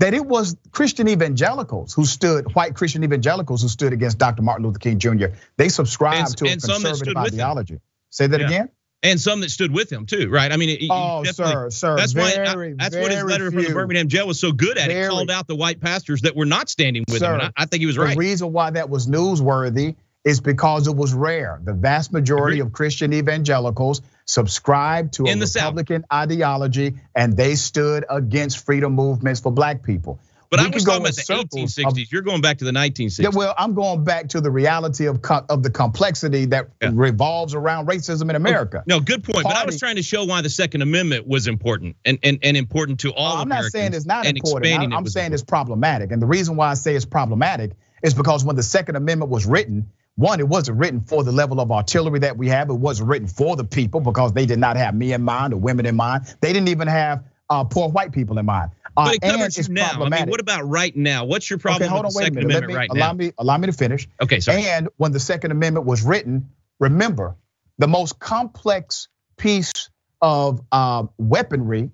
That 0.00 0.14
it 0.14 0.26
was 0.26 0.56
Christian 0.72 1.08
evangelicals 1.08 1.94
who 1.94 2.04
stood, 2.04 2.54
white 2.54 2.74
Christian 2.74 3.04
evangelicals 3.04 3.62
who 3.62 3.68
stood 3.68 3.92
against 3.92 4.18
Dr. 4.18 4.42
Martin 4.42 4.66
Luther 4.66 4.78
King 4.78 4.98
Jr. 4.98 5.26
They 5.56 5.68
subscribed 5.68 6.28
and, 6.28 6.36
to 6.38 6.44
and 6.46 6.64
a 6.64 6.66
conservative 6.66 7.16
ideology. 7.16 7.80
Say 8.10 8.26
that 8.26 8.40
yeah. 8.40 8.46
again 8.46 8.70
and 9.02 9.20
some 9.20 9.40
that 9.40 9.50
stood 9.50 9.72
with 9.72 9.90
him 9.90 10.06
too, 10.06 10.28
right? 10.28 10.52
I 10.52 10.56
mean, 10.56 10.88
oh, 10.90 11.24
sir, 11.24 11.70
sir, 11.70 11.96
that's 11.96 12.12
very, 12.12 12.74
why 12.74 12.74
that's 12.76 12.96
what 12.96 13.10
his 13.10 13.24
letter 13.24 13.50
few, 13.50 13.62
from 13.62 13.68
the 13.68 13.74
Birmingham 13.74 14.08
jail 14.08 14.26
was 14.26 14.38
so 14.38 14.52
good 14.52 14.76
at. 14.76 14.88
Very, 14.88 15.06
it 15.06 15.08
called 15.08 15.30
out 15.30 15.46
the 15.46 15.56
white 15.56 15.80
pastors 15.80 16.22
that 16.22 16.36
were 16.36 16.46
not 16.46 16.68
standing 16.68 17.04
with 17.08 17.20
sir, 17.20 17.34
him. 17.34 17.40
I, 17.40 17.62
I, 17.62 17.66
think 17.66 17.80
he 17.80 17.86
was 17.86 17.96
right. 17.96 18.14
The 18.14 18.18
reason 18.18 18.52
why 18.52 18.70
that 18.70 18.90
was 18.90 19.06
newsworthy 19.06 19.96
is 20.24 20.40
because 20.40 20.86
it 20.86 20.94
was 20.94 21.14
rare. 21.14 21.60
The 21.64 21.72
vast 21.72 22.12
majority 22.12 22.60
Agreed. 22.60 22.68
of 22.68 22.72
Christian 22.74 23.12
evangelicals 23.14 24.02
subscribed 24.30 25.14
to 25.14 25.26
a 25.26 25.34
Republican 25.34 26.02
South. 26.02 26.12
ideology, 26.12 26.94
and 27.14 27.36
they 27.36 27.56
stood 27.56 28.04
against 28.08 28.64
freedom 28.64 28.94
movements 28.94 29.40
for 29.40 29.50
black 29.50 29.82
people. 29.82 30.20
But 30.50 30.60
we 30.60 30.66
I 30.66 30.68
was 30.70 30.84
talking 30.84 31.02
about 31.02 31.14
the 31.14 31.22
1860s. 31.22 31.86
Of, 31.86 32.12
You're 32.12 32.22
going 32.22 32.40
back 32.40 32.58
to 32.58 32.64
the 32.64 32.72
1960s. 32.72 33.22
Yeah, 33.22 33.28
well, 33.32 33.54
I'm 33.56 33.72
going 33.72 34.02
back 34.02 34.28
to 34.30 34.40
the 34.40 34.50
reality 34.50 35.06
of 35.06 35.20
of 35.48 35.62
the 35.62 35.70
complexity 35.70 36.44
that 36.46 36.70
yeah. 36.82 36.90
revolves 36.92 37.54
around 37.54 37.86
racism 37.86 38.30
in 38.30 38.36
America. 38.36 38.82
No, 38.86 38.98
good 38.98 39.22
point. 39.22 39.44
Party, 39.44 39.48
but 39.48 39.56
I 39.56 39.64
was 39.64 39.78
trying 39.78 39.96
to 39.96 40.02
show 40.02 40.24
why 40.24 40.42
the 40.42 40.50
Second 40.50 40.82
Amendment 40.82 41.26
was 41.26 41.46
important 41.46 41.96
and 42.04 42.18
and, 42.24 42.38
and 42.42 42.56
important 42.56 43.00
to 43.00 43.12
all. 43.12 43.36
I'm 43.36 43.42
Americans 43.42 43.74
not 43.74 43.78
saying 43.78 43.94
it's 43.94 44.06
not 44.06 44.26
important. 44.26 44.74
I'm, 44.74 44.92
I'm 44.92 45.06
saying 45.06 45.26
important. 45.26 45.34
it's 45.34 45.44
problematic, 45.44 46.10
and 46.10 46.20
the 46.20 46.26
reason 46.26 46.56
why 46.56 46.70
I 46.70 46.74
say 46.74 46.96
it's 46.96 47.04
problematic 47.04 47.72
is 48.02 48.14
because 48.14 48.44
when 48.44 48.56
the 48.56 48.62
Second 48.62 48.96
Amendment 48.96 49.30
was 49.30 49.46
written, 49.46 49.90
one, 50.20 50.38
it 50.38 50.46
wasn't 50.46 50.78
written 50.78 51.00
for 51.00 51.24
the 51.24 51.32
level 51.32 51.60
of 51.60 51.72
artillery 51.72 52.20
that 52.20 52.36
we 52.36 52.48
have. 52.48 52.68
It 52.68 52.74
wasn't 52.74 53.08
written 53.08 53.26
for 53.26 53.56
the 53.56 53.64
people 53.64 54.00
because 54.00 54.32
they 54.32 54.46
did 54.46 54.58
not 54.58 54.76
have 54.76 54.94
me 54.94 55.12
in 55.12 55.22
mind 55.22 55.54
or 55.54 55.56
women 55.56 55.86
in 55.86 55.96
mind. 55.96 56.36
They 56.40 56.52
didn't 56.52 56.68
even 56.68 56.88
have 56.88 57.24
uh, 57.48 57.64
poor 57.64 57.88
white 57.88 58.12
people 58.12 58.38
in 58.38 58.46
mind. 58.46 58.70
Uh, 58.96 59.06
but 59.06 59.14
it 59.14 59.22
covers 59.22 59.56
you 59.56 59.72
now. 59.74 60.02
I 60.02 60.08
mean, 60.08 60.28
what 60.28 60.40
about 60.40 60.68
right 60.68 60.94
now? 60.94 61.24
What's 61.24 61.48
your 61.48 61.58
problem 61.58 61.84
okay, 61.84 61.90
hold 61.90 62.04
with 62.04 62.16
on, 62.16 62.22
the 62.22 62.26
Second 62.26 62.44
Amendment 62.44 62.66
me, 62.68 62.74
right 62.74 62.90
allow 62.90 63.06
now? 63.08 63.12
Me, 63.12 63.32
allow 63.38 63.56
me 63.56 63.66
to 63.66 63.72
finish. 63.72 64.08
Okay, 64.20 64.40
sorry. 64.40 64.64
And 64.64 64.88
when 64.96 65.12
the 65.12 65.20
Second 65.20 65.52
Amendment 65.52 65.86
was 65.86 66.02
written, 66.02 66.50
remember 66.78 67.36
the 67.78 67.88
most 67.88 68.18
complex 68.18 69.08
piece 69.38 69.90
of 70.20 70.60
uh, 70.70 71.04
weaponry 71.16 71.90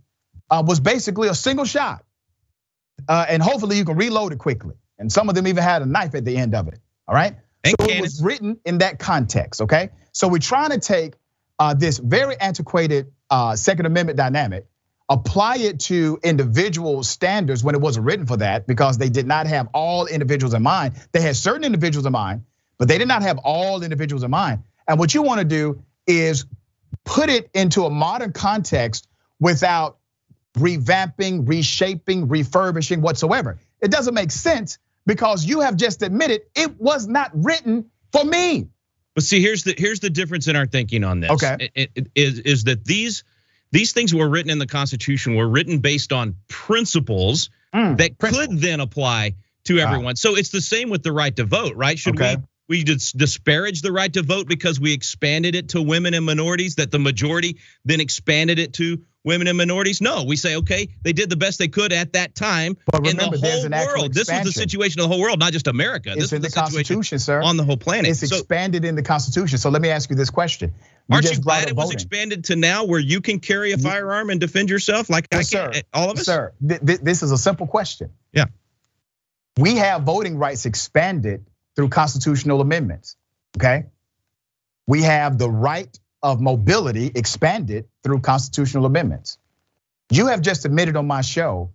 uh, 0.50 0.64
was 0.66 0.80
basically 0.80 1.28
a 1.28 1.34
single 1.34 1.64
shot. 1.64 2.04
Uh, 3.08 3.24
and 3.28 3.42
hopefully 3.42 3.76
you 3.76 3.84
can 3.84 3.96
reload 3.96 4.32
it 4.32 4.38
quickly. 4.38 4.74
And 4.98 5.12
some 5.12 5.28
of 5.28 5.34
them 5.34 5.46
even 5.46 5.62
had 5.62 5.82
a 5.82 5.86
knife 5.86 6.14
at 6.14 6.24
the 6.24 6.36
end 6.36 6.54
of 6.54 6.66
it. 6.68 6.80
All 7.06 7.14
right. 7.14 7.36
So 7.70 7.86
it 7.86 8.00
was 8.00 8.22
written 8.22 8.58
in 8.64 8.78
that 8.78 8.98
context. 8.98 9.60
Okay. 9.62 9.90
So 10.12 10.28
we're 10.28 10.38
trying 10.38 10.70
to 10.70 10.78
take 10.78 11.14
uh, 11.58 11.74
this 11.74 11.98
very 11.98 12.36
antiquated 12.38 13.12
uh, 13.30 13.56
Second 13.56 13.86
Amendment 13.86 14.16
dynamic, 14.16 14.66
apply 15.08 15.56
it 15.58 15.80
to 15.80 16.18
individual 16.22 17.02
standards 17.02 17.62
when 17.64 17.74
it 17.74 17.80
wasn't 17.80 18.06
written 18.06 18.26
for 18.26 18.36
that, 18.38 18.66
because 18.66 18.98
they 18.98 19.08
did 19.08 19.26
not 19.26 19.46
have 19.46 19.68
all 19.72 20.06
individuals 20.06 20.54
in 20.54 20.62
mind. 20.62 20.94
They 21.12 21.20
had 21.20 21.36
certain 21.36 21.64
individuals 21.64 22.06
in 22.06 22.12
mind, 22.12 22.44
but 22.78 22.88
they 22.88 22.98
did 22.98 23.08
not 23.08 23.22
have 23.22 23.38
all 23.38 23.82
individuals 23.82 24.22
in 24.22 24.30
mind. 24.30 24.62
And 24.88 24.98
what 24.98 25.14
you 25.14 25.22
want 25.22 25.40
to 25.40 25.44
do 25.44 25.82
is 26.06 26.46
put 27.04 27.30
it 27.30 27.50
into 27.54 27.84
a 27.84 27.90
modern 27.90 28.32
context 28.32 29.08
without 29.40 29.98
revamping, 30.58 31.48
reshaping, 31.48 32.28
refurbishing 32.28 33.00
whatsoever. 33.00 33.58
It 33.80 33.90
doesn't 33.90 34.14
make 34.14 34.30
sense 34.30 34.78
because 35.06 35.44
you 35.44 35.60
have 35.60 35.76
just 35.76 36.02
admitted 36.02 36.42
it 36.54 36.78
was 36.80 37.06
not 37.06 37.30
written 37.34 37.90
for 38.12 38.24
me. 38.24 38.68
But 39.14 39.24
see, 39.24 39.40
here's 39.40 39.64
the 39.64 39.74
here's 39.76 40.00
the 40.00 40.10
difference 40.10 40.46
in 40.48 40.56
our 40.56 40.66
thinking 40.66 41.04
on 41.04 41.20
this. 41.20 41.30
Okay, 41.30 41.70
it, 41.74 41.90
it, 41.94 42.06
is 42.14 42.38
is 42.40 42.64
that 42.64 42.84
these 42.84 43.24
these 43.70 43.92
things 43.92 44.14
were 44.14 44.28
written 44.28 44.50
in 44.50 44.58
the 44.58 44.66
Constitution 44.66 45.36
were 45.36 45.48
written 45.48 45.78
based 45.78 46.12
on 46.12 46.36
principles 46.48 47.48
mm, 47.74 47.96
that 47.96 48.18
principle. 48.18 48.46
could 48.46 48.60
then 48.60 48.80
apply 48.80 49.36
to 49.64 49.78
everyone. 49.78 50.12
Ah. 50.12 50.16
So 50.16 50.36
it's 50.36 50.50
the 50.50 50.60
same 50.60 50.90
with 50.90 51.02
the 51.02 51.12
right 51.12 51.34
to 51.36 51.44
vote, 51.44 51.76
right? 51.76 51.98
Should 51.98 52.16
okay. 52.16 52.36
we 52.36 52.42
we 52.68 52.84
disparage 52.84 53.82
the 53.82 53.92
right 53.92 54.12
to 54.12 54.22
vote 54.22 54.48
because 54.48 54.80
we 54.80 54.92
expanded 54.92 55.54
it 55.54 55.70
to 55.70 55.82
women 55.82 56.14
and 56.14 56.26
minorities 56.26 56.76
that 56.76 56.90
the 56.90 56.98
majority 56.98 57.58
then 57.84 58.00
expanded 58.00 58.58
it 58.58 58.74
to 58.74 59.02
women 59.26 59.46
and 59.48 59.58
minorities? 59.58 60.00
No. 60.00 60.24
We 60.24 60.36
say 60.36 60.56
okay 60.56 60.88
they 61.02 61.12
did 61.12 61.28
the 61.28 61.36
best 61.36 61.58
they 61.58 61.68
could 61.68 61.92
at 61.92 62.14
that 62.14 62.34
time 62.34 62.78
but 62.86 63.06
remember, 63.06 63.34
in 63.34 63.40
the 63.42 63.76
whole 63.76 63.86
world. 63.86 64.14
This 64.14 64.30
was 64.30 64.44
the 64.44 64.52
situation 64.52 65.00
of 65.00 65.08
the 65.08 65.14
whole 65.14 65.20
world 65.20 65.38
not 65.38 65.52
just 65.52 65.66
america. 65.66 66.12
It's 66.12 66.30
this 66.30 66.32
in 66.32 66.40
the, 66.40 66.48
the 66.48 66.54
constitution 66.54 67.18
sir. 67.18 67.42
on 67.42 67.58
the 67.58 67.64
whole 67.64 67.76
planet. 67.76 68.10
It's 68.10 68.26
so, 68.26 68.36
expanded 68.36 68.86
in 68.86 68.94
the 68.94 69.02
constitution. 69.02 69.58
So 69.58 69.68
let 69.68 69.82
me 69.82 69.90
ask 69.90 70.08
you 70.08 70.16
this 70.16 70.30
question. 70.30 70.72
You 71.08 71.14
aren't 71.14 71.30
you 71.30 71.40
glad 71.40 71.68
it 71.68 71.76
was 71.76 71.92
expanded 71.92 72.44
to 72.44 72.56
now 72.56 72.84
where 72.84 73.00
you 73.00 73.20
can 73.20 73.40
carry 73.40 73.72
a 73.72 73.78
firearm 73.78 74.30
and 74.30 74.40
defend 74.40 74.70
yourself 74.70 75.10
like 75.10 75.28
yes, 75.30 75.52
I 75.52 75.56
can, 75.56 75.72
sir. 75.72 75.78
Eh, 75.78 75.82
all 75.92 76.10
of 76.10 76.18
us? 76.18 76.24
Sir 76.24 76.52
this 76.60 77.22
is 77.22 77.32
a 77.32 77.38
simple 77.38 77.66
question. 77.66 78.10
Yeah. 78.32 78.46
We 79.58 79.76
have 79.76 80.02
voting 80.02 80.36
rights 80.38 80.66
expanded 80.66 81.46
through 81.74 81.88
constitutional 81.88 82.60
amendments. 82.60 83.16
Okay. 83.56 83.86
We 84.86 85.02
have 85.02 85.38
the 85.38 85.50
right 85.50 85.98
of 86.26 86.40
mobility 86.40 87.08
expanded 87.14 87.86
through 88.02 88.18
constitutional 88.18 88.84
amendments. 88.84 89.38
You 90.10 90.26
have 90.26 90.40
just 90.40 90.64
admitted 90.64 90.96
on 90.96 91.06
my 91.06 91.20
show 91.20 91.70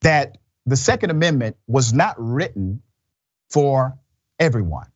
that 0.00 0.38
the 0.66 0.74
Second 0.74 1.10
Amendment 1.10 1.56
was 1.68 1.92
not 1.92 2.16
written 2.18 2.82
for 3.48 3.96
everyone. 4.40 4.88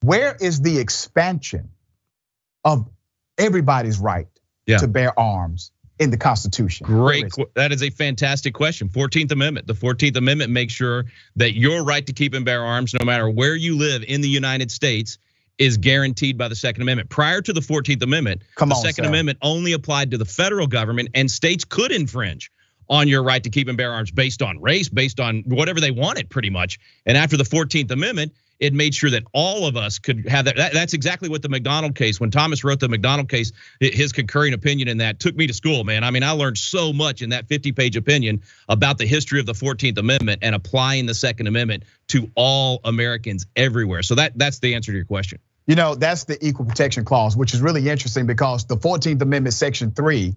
Where 0.00 0.36
is 0.40 0.60
the 0.60 0.78
expansion 0.78 1.70
of 2.64 2.88
everybody's 3.36 3.98
right 3.98 4.28
yeah. 4.64 4.78
to 4.78 4.86
bear 4.86 5.18
arms 5.18 5.72
in 5.98 6.10
the 6.10 6.16
Constitution? 6.16 6.86
Great. 6.86 7.32
That 7.54 7.72
is 7.72 7.82
a 7.82 7.90
fantastic 7.90 8.54
question. 8.54 8.90
14th 8.90 9.32
Amendment. 9.32 9.66
The 9.66 9.74
14th 9.74 10.16
Amendment 10.16 10.52
makes 10.52 10.72
sure 10.72 11.06
that 11.34 11.56
your 11.56 11.82
right 11.82 12.06
to 12.06 12.12
keep 12.12 12.32
and 12.34 12.44
bear 12.44 12.64
arms, 12.64 12.94
no 12.94 13.04
matter 13.04 13.28
where 13.28 13.56
you 13.56 13.76
live 13.76 14.04
in 14.06 14.20
the 14.20 14.28
United 14.28 14.70
States, 14.70 15.18
is 15.58 15.76
guaranteed 15.76 16.36
by 16.36 16.48
the 16.48 16.56
Second 16.56 16.82
Amendment. 16.82 17.10
Prior 17.10 17.40
to 17.40 17.52
the 17.52 17.60
14th 17.60 18.02
Amendment, 18.02 18.42
Come 18.56 18.68
the 18.68 18.74
on, 18.74 18.82
Second 18.82 19.04
sir. 19.04 19.08
Amendment 19.08 19.38
only 19.42 19.72
applied 19.72 20.10
to 20.10 20.18
the 20.18 20.24
federal 20.24 20.66
government, 20.66 21.08
and 21.14 21.30
states 21.30 21.64
could 21.64 21.92
infringe 21.92 22.50
on 22.88 23.08
your 23.08 23.22
right 23.22 23.42
to 23.42 23.50
keep 23.50 23.68
and 23.68 23.76
bear 23.76 23.92
arms 23.92 24.10
based 24.10 24.42
on 24.42 24.60
race, 24.60 24.88
based 24.88 25.20
on 25.20 25.42
whatever 25.46 25.80
they 25.80 25.90
wanted, 25.90 26.28
pretty 26.28 26.50
much. 26.50 26.78
And 27.06 27.16
after 27.16 27.36
the 27.36 27.44
14th 27.44 27.90
Amendment, 27.90 28.32
it 28.60 28.72
made 28.72 28.94
sure 28.94 29.10
that 29.10 29.24
all 29.32 29.66
of 29.66 29.76
us 29.76 29.98
could 29.98 30.28
have 30.28 30.44
that. 30.46 30.56
That's 30.56 30.94
exactly 30.94 31.28
what 31.28 31.42
the 31.42 31.48
McDonald 31.48 31.94
case, 31.94 32.20
when 32.20 32.30
Thomas 32.30 32.64
wrote 32.64 32.80
the 32.80 32.88
McDonald 32.88 33.28
case, 33.28 33.52
his 33.80 34.12
concurring 34.12 34.54
opinion 34.54 34.88
in 34.88 34.98
that 34.98 35.20
took 35.20 35.34
me 35.34 35.46
to 35.46 35.52
school, 35.52 35.84
man. 35.84 36.04
I 36.04 36.10
mean, 36.10 36.22
I 36.22 36.30
learned 36.30 36.58
so 36.58 36.92
much 36.92 37.22
in 37.22 37.30
that 37.30 37.48
50 37.48 37.72
page 37.72 37.96
opinion 37.96 38.42
about 38.68 38.98
the 38.98 39.06
history 39.06 39.40
of 39.40 39.46
the 39.46 39.52
14th 39.52 39.98
Amendment 39.98 40.40
and 40.42 40.54
applying 40.54 41.06
the 41.06 41.14
Second 41.14 41.46
Amendment 41.46 41.84
to 42.08 42.30
all 42.34 42.80
Americans 42.84 43.46
everywhere. 43.56 44.02
So 44.02 44.14
that 44.16 44.36
that's 44.36 44.58
the 44.58 44.74
answer 44.74 44.92
to 44.92 44.96
your 44.96 45.06
question. 45.06 45.38
You 45.66 45.76
know, 45.76 45.94
that's 45.94 46.24
the 46.24 46.44
equal 46.46 46.66
protection 46.66 47.04
clause, 47.04 47.36
which 47.36 47.54
is 47.54 47.62
really 47.62 47.88
interesting 47.88 48.26
because 48.26 48.66
the 48.66 48.76
14th 48.76 49.22
Amendment, 49.22 49.54
section 49.54 49.92
three, 49.92 50.34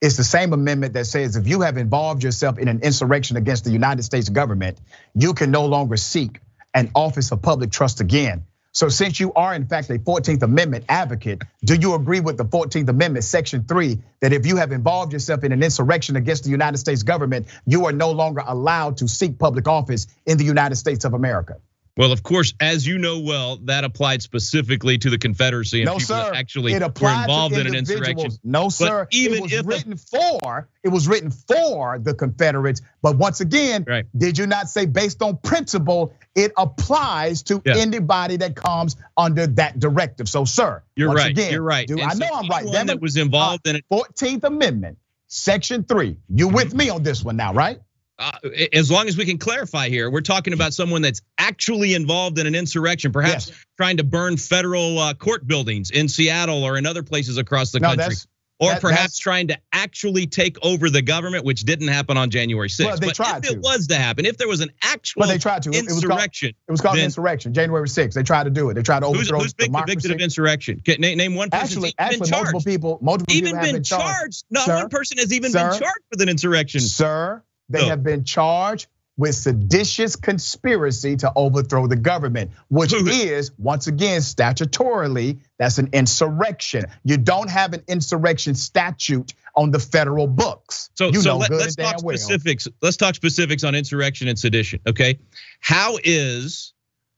is 0.00 0.16
the 0.16 0.24
same 0.24 0.52
amendment 0.52 0.94
that 0.94 1.06
says 1.06 1.36
if 1.36 1.46
you 1.46 1.60
have 1.60 1.76
involved 1.76 2.24
yourself 2.24 2.58
in 2.58 2.68
an 2.68 2.80
insurrection 2.82 3.36
against 3.36 3.64
the 3.64 3.70
United 3.70 4.02
States 4.02 4.28
government, 4.28 4.78
you 5.14 5.32
can 5.32 5.50
no 5.50 5.66
longer 5.66 5.96
seek 5.96 6.40
an 6.74 6.90
office 6.94 7.32
of 7.32 7.42
public 7.42 7.70
trust 7.70 8.00
again. 8.00 8.44
So 8.74 8.88
since 8.88 9.20
you 9.20 9.34
are 9.34 9.54
in 9.54 9.66
fact 9.66 9.90
a 9.90 9.98
14th 9.98 10.42
Amendment 10.42 10.86
advocate, 10.88 11.42
do 11.62 11.74
you 11.74 11.94
agree 11.94 12.20
with 12.20 12.38
the 12.38 12.46
14th 12.46 12.88
Amendment 12.88 13.24
section 13.24 13.64
3 13.64 13.98
that 14.20 14.32
if 14.32 14.46
you 14.46 14.56
have 14.56 14.72
involved 14.72 15.12
yourself 15.12 15.44
in 15.44 15.52
an 15.52 15.62
insurrection 15.62 16.16
against 16.16 16.44
the 16.44 16.50
United 16.50 16.78
States 16.78 17.02
government, 17.02 17.48
you 17.66 17.84
are 17.84 17.92
no 17.92 18.12
longer 18.12 18.42
allowed 18.46 18.96
to 18.98 19.08
seek 19.08 19.38
public 19.38 19.68
office 19.68 20.06
in 20.24 20.38
the 20.38 20.44
United 20.44 20.76
States 20.76 21.04
of 21.04 21.12
America? 21.12 21.58
Well, 21.94 22.10
of 22.10 22.22
course, 22.22 22.54
as 22.58 22.86
you 22.86 22.96
know 22.96 23.20
well, 23.20 23.56
that 23.64 23.84
applied 23.84 24.22
specifically 24.22 24.96
to 24.96 25.10
the 25.10 25.18
Confederacy 25.18 25.82
and 25.82 25.86
no, 25.86 25.98
people 25.98 26.16
sir. 26.16 26.32
actually 26.34 26.72
it 26.72 26.80
were 26.80 26.86
involved 26.86 27.54
in 27.54 27.66
an 27.66 27.74
insurrection. 27.74 28.30
No, 28.42 28.70
sir. 28.70 29.04
But 29.04 29.14
even 29.14 29.38
it 29.38 29.42
was 29.42 29.52
if 29.52 29.66
written 29.66 29.96
for 29.98 30.68
it 30.82 30.88
was 30.88 31.06
written 31.06 31.30
for 31.30 31.98
the 31.98 32.14
Confederates. 32.14 32.80
But 33.02 33.18
once 33.18 33.42
again, 33.42 33.84
right. 33.86 34.06
did 34.16 34.38
you 34.38 34.46
not 34.46 34.70
say 34.70 34.86
based 34.86 35.20
on 35.20 35.36
principle, 35.36 36.14
it 36.34 36.52
applies 36.56 37.42
to 37.44 37.60
yeah. 37.66 37.76
anybody 37.76 38.38
that 38.38 38.56
comes 38.56 38.96
under 39.14 39.46
that 39.48 39.78
directive? 39.78 40.30
So, 40.30 40.46
sir, 40.46 40.82
you're 40.96 41.12
right. 41.12 41.32
Again, 41.32 41.52
you're 41.52 41.62
right. 41.62 41.86
Dude, 41.86 42.00
I 42.00 42.14
know 42.14 42.28
I'm 42.32 42.48
right. 42.48 42.64
That 42.72 43.02
was 43.02 43.18
involved 43.18 43.66
uh, 43.66 43.70
in 43.70 43.76
it. 43.76 43.84
14th 43.92 44.44
Amendment, 44.44 44.96
Section 45.26 45.84
3. 45.84 46.16
You 46.34 46.48
with 46.48 46.68
mm-hmm. 46.68 46.78
me 46.78 46.88
on 46.88 47.02
this 47.02 47.22
one 47.22 47.36
now, 47.36 47.52
right? 47.52 47.80
Uh, 48.22 48.30
as 48.72 48.88
long 48.88 49.08
as 49.08 49.16
we 49.16 49.24
can 49.24 49.36
clarify 49.36 49.88
here, 49.88 50.08
we're 50.08 50.20
talking 50.20 50.52
about 50.52 50.72
someone 50.72 51.02
that's 51.02 51.22
actually 51.38 51.94
involved 51.94 52.38
in 52.38 52.46
an 52.46 52.54
insurrection, 52.54 53.10
perhaps 53.10 53.48
yes. 53.48 53.66
trying 53.76 53.96
to 53.96 54.04
burn 54.04 54.36
federal 54.36 54.98
uh, 54.98 55.14
court 55.14 55.44
buildings 55.46 55.90
in 55.90 56.08
Seattle 56.08 56.62
or 56.62 56.78
in 56.78 56.86
other 56.86 57.02
places 57.02 57.36
across 57.36 57.72
the 57.72 57.80
no, 57.80 57.88
country. 57.96 58.14
Or 58.60 58.70
that, 58.70 58.80
perhaps 58.80 59.18
trying 59.18 59.48
to 59.48 59.58
actually 59.72 60.28
take 60.28 60.56
over 60.64 60.88
the 60.88 61.02
government, 61.02 61.44
which 61.44 61.62
didn't 61.62 61.88
happen 61.88 62.16
on 62.16 62.30
January 62.30 62.68
6th. 62.68 62.84
Well, 62.84 62.96
they 62.96 63.06
but 63.08 63.16
tried 63.16 63.38
if 63.38 63.50
to. 63.50 63.56
it 63.56 63.60
was 63.60 63.88
to 63.88 63.96
happen, 63.96 64.24
if 64.24 64.36
there 64.36 64.46
was 64.46 64.60
an 64.60 64.70
actual 64.84 65.20
well, 65.20 65.28
they 65.28 65.38
tried 65.38 65.64
to. 65.64 65.70
insurrection. 65.70 65.88
It 65.88 65.90
was 65.90 66.08
called, 66.08 66.60
it 66.68 66.70
was 66.70 66.80
called 66.80 66.98
insurrection, 66.98 67.54
January 67.54 67.88
6th. 67.88 68.12
They 68.12 68.22
tried 68.22 68.44
to 68.44 68.50
do 68.50 68.70
it. 68.70 68.74
They 68.74 68.82
tried 68.82 69.00
to 69.00 69.06
overthrow 69.06 69.38
Who's, 69.38 69.46
who's 69.46 69.54
been 69.54 69.66
democracy. 69.66 69.94
convicted 69.94 70.10
of 70.12 70.20
insurrection? 70.20 70.80
Name, 70.86 71.18
name 71.18 71.34
one 71.34 71.50
person 71.50 71.64
actually, 71.64 71.94
actually 71.98 72.30
multiple 72.30 72.60
people, 72.60 72.98
multiple 73.02 73.34
even 73.34 73.46
people 73.46 73.56
have 73.56 73.66
been, 73.66 73.74
been 73.76 73.82
charged. 73.82 74.04
charged. 74.04 74.44
Not 74.50 74.66
sir, 74.66 74.76
one 74.76 74.88
person 74.90 75.18
has 75.18 75.32
even 75.32 75.50
sir, 75.50 75.70
been 75.70 75.80
charged 75.80 76.04
with 76.12 76.22
an 76.22 76.28
insurrection. 76.28 76.82
Sir, 76.82 77.42
they 77.72 77.86
have 77.86 78.02
been 78.02 78.24
charged 78.24 78.86
with 79.16 79.34
seditious 79.34 80.16
conspiracy 80.16 81.16
to 81.16 81.30
overthrow 81.36 81.86
the 81.86 81.96
government, 81.96 82.50
which 82.68 82.94
is, 82.94 83.52
once 83.58 83.86
again, 83.86 84.20
statutorily, 84.20 85.38
that's 85.58 85.78
an 85.78 85.90
insurrection. 85.92 86.84
You 87.04 87.18
don't 87.18 87.50
have 87.50 87.74
an 87.74 87.82
insurrection 87.88 88.54
statute 88.54 89.34
on 89.54 89.70
the 89.70 89.78
federal 89.78 90.26
books. 90.26 90.90
So, 90.94 91.08
you 91.08 91.20
so 91.20 91.36
let, 91.36 91.52
us 91.52 91.76
talk 91.76 91.98
specifics. 91.98 92.66
Well. 92.66 92.74
Let's 92.80 92.96
talk 92.96 93.14
specifics 93.14 93.64
on 93.64 93.74
insurrection 93.74 94.28
and 94.28 94.38
sedition. 94.38 94.80
Okay, 94.86 95.18
how 95.60 95.98
is 96.02 96.72